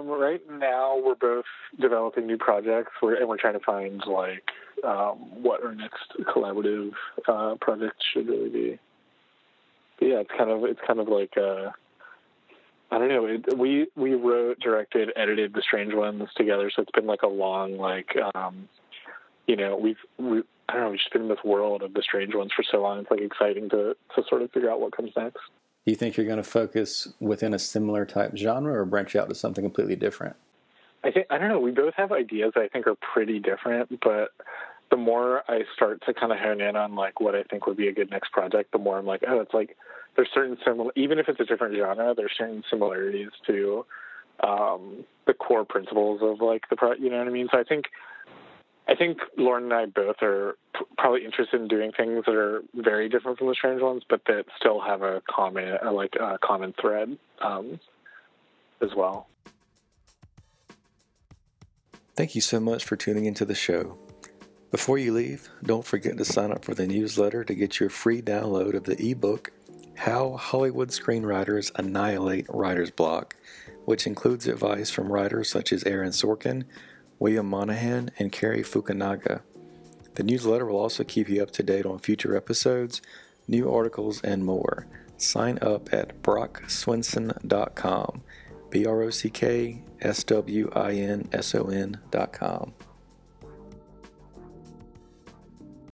Um, 0.03 0.09
right 0.09 0.41
now, 0.49 0.99
we're 1.03 1.15
both 1.15 1.45
developing 1.79 2.27
new 2.27 2.37
projects, 2.37 2.91
we're, 3.01 3.15
and 3.15 3.27
we're 3.27 3.37
trying 3.37 3.53
to 3.53 3.65
find 3.65 4.01
like 4.07 4.49
um, 4.83 5.17
what 5.41 5.63
our 5.63 5.75
next 5.75 6.13
collaborative 6.35 6.91
uh, 7.27 7.55
project 7.61 7.95
should 8.13 8.27
really 8.27 8.49
be. 8.49 8.79
But 9.99 10.05
yeah, 10.07 10.19
it's 10.19 10.31
kind 10.37 10.49
of 10.49 10.63
it's 10.65 10.79
kind 10.85 10.99
of 10.99 11.07
like 11.07 11.33
uh, 11.37 11.71
I 12.91 12.97
don't 12.97 13.09
know. 13.09 13.25
It, 13.25 13.57
we 13.57 13.87
we 13.95 14.13
wrote, 14.13 14.59
directed, 14.59 15.09
edited 15.15 15.53
the 15.53 15.61
Strange 15.61 15.93
Ones 15.93 16.29
together, 16.35 16.71
so 16.75 16.81
it's 16.81 16.91
been 16.91 17.07
like 17.07 17.23
a 17.23 17.27
long 17.27 17.77
like 17.77 18.15
um, 18.35 18.67
you 19.47 19.55
know 19.55 19.77
we've 19.77 19.97
we 20.17 20.41
I 20.69 20.73
don't 20.73 20.83
know 20.83 20.89
we've 20.89 20.99
just 20.99 21.13
been 21.13 21.23
in 21.23 21.29
this 21.29 21.43
world 21.43 21.83
of 21.83 21.93
the 21.93 22.01
Strange 22.01 22.33
Ones 22.35 22.51
for 22.55 22.63
so 22.69 22.81
long. 22.81 22.99
It's 22.99 23.11
like 23.11 23.21
exciting 23.21 23.69
to 23.69 23.95
to 24.15 24.23
sort 24.27 24.41
of 24.41 24.51
figure 24.51 24.71
out 24.71 24.79
what 24.79 24.95
comes 24.95 25.11
next. 25.15 25.39
Do 25.86 25.91
you 25.91 25.96
think 25.96 26.15
you're 26.15 26.26
going 26.26 26.38
to 26.38 26.43
focus 26.43 27.10
within 27.19 27.54
a 27.54 27.60
similar 27.60 28.06
type 28.06 28.36
genre 28.38 28.74
or 28.74 28.86
branch 28.86 29.15
out 29.15 29.28
to 29.30 29.36
something 29.36 29.63
completely 29.63 29.98
different? 29.98 30.36
I 31.04 31.12
think 31.12 31.28
I 31.30 31.38
don't 31.38 31.50
know. 31.50 31.60
We 31.60 31.72
both 31.72 31.93
have 31.96 32.13
ideas 32.13 32.54
that 32.56 32.62
I 32.62 32.69
think 32.69 32.88
are 32.88 32.96
pretty 32.96 33.39
different, 33.39 34.00
but 34.02 34.30
the 34.89 34.96
more 34.96 35.43
I 35.50 35.63
start 35.76 36.02
to 36.06 36.13
kind 36.13 36.32
of 36.32 36.38
hone 36.38 36.62
in 36.62 36.78
on 36.78 36.96
like 36.96 37.19
what 37.19 37.36
I 37.36 37.43
think 37.43 37.67
would 37.67 37.76
be 37.76 37.89
a 37.89 37.91
good 37.91 38.10
next 38.12 38.32
project, 38.32 38.72
the 38.72 38.78
more 38.78 38.98
I'm 38.98 39.06
like, 39.06 39.24
oh, 39.28 39.41
it's 39.41 39.54
like 39.54 39.76
there's 40.15 40.30
certain 40.34 40.58
similar, 40.65 40.91
even 40.96 41.19
if 41.19 41.28
it's 41.28 41.39
a 41.41 41.46
different 41.46 41.76
genre, 41.76 42.13
there's 42.15 42.32
certain 42.38 42.63
similarities 42.69 43.30
to 43.48 43.86
um, 44.41 45.04
the 45.28 45.34
core 45.34 45.65
principles 45.65 46.22
of 46.22 46.39
like 46.39 46.69
the 46.69 46.78
pro. 46.78 46.93
You 46.93 47.10
know 47.10 47.17
what 47.17 47.28
I 47.28 47.32
mean? 47.32 47.50
So 47.52 47.60
I 47.60 47.63
think 47.63 47.86
I 48.88 48.96
think 48.96 49.19
Lauren 49.38 49.65
and 49.65 49.74
I 49.74 49.86
both 49.86 50.22
are 50.22 50.58
p- 50.76 50.86
probably 50.98 51.24
interested 51.24 51.60
in 51.60 51.67
doing 51.67 51.91
things 51.93 52.26
that 52.26 52.36
are 52.36 52.63
very 52.74 53.08
different 53.08 53.38
from 53.38 53.48
the 53.48 53.56
strange 53.56 53.82
ones, 53.82 54.04
but 54.10 54.22
that 54.28 54.46
still 54.60 54.82
have 54.82 55.02
a 55.02 55.22
common, 55.30 55.78
uh, 55.84 55.91
like 55.91 56.15
a 56.19 56.38
common 56.43 56.74
thread 56.80 57.17
um, 57.41 57.80
as 58.82 58.89
well. 58.96 59.28
Thank 62.15 62.36
you 62.36 62.41
so 62.41 62.60
much 62.60 62.84
for 62.84 62.96
tuning 62.96 63.26
into 63.26 63.46
the 63.46 63.56
show. 63.56 63.98
Before 64.69 64.98
you 64.98 65.13
leave, 65.13 65.50
don't 65.63 65.86
forget 65.86 66.17
to 66.17 66.26
sign 66.26 66.52
up 66.52 66.65
for 66.65 66.74
the 66.74 66.86
newsletter 66.86 67.43
to 67.43 67.56
get 67.56 67.80
your 67.80 67.89
free 67.89 68.22
download 68.22 68.74
of 68.74 68.84
the 68.84 69.12
ebook, 69.12 69.52
How 69.96 70.36
Hollywood 70.36 70.89
Screenwriters 70.89 71.72
Annihilate 71.76 72.48
Writer's 72.50 72.91
Block, 72.91 73.36
which 73.86 74.06
includes 74.06 74.48
advice 74.48 74.89
from 74.89 75.12
writers 75.12 75.50
such 75.50 75.72
as 75.72 75.84
Aaron 75.86 76.12
Sorkin, 76.12 76.65
William 77.19 77.47
Monahan, 77.47 78.12
and 78.19 78.32
Cary 78.32 78.63
Fukunaga. 78.63 79.41
The 80.15 80.23
newsletter 80.23 80.65
will 80.65 80.80
also 80.80 81.04
keep 81.04 81.30
you 81.30 81.41
up 81.41 81.52
to 81.52 81.63
date 81.63 81.86
on 81.86 81.99
future 81.99 82.36
episodes, 82.36 83.02
new 83.47 83.71
articles, 83.71 84.21
and 84.21 84.45
more. 84.45 84.88
Sign 85.17 85.60
up 85.62 85.93
at 85.93 86.21
brockswinson.com. 86.21 88.23
B 88.69 88.86
R 88.86 89.02
O 89.04 89.10
C 89.12 89.30
K 89.30 89.84
S 90.02 90.23
W 90.23 90.71
I 90.76 90.93
N 90.93 91.30
S 91.32 91.54
O 91.54 91.65
N.com. 91.65 92.73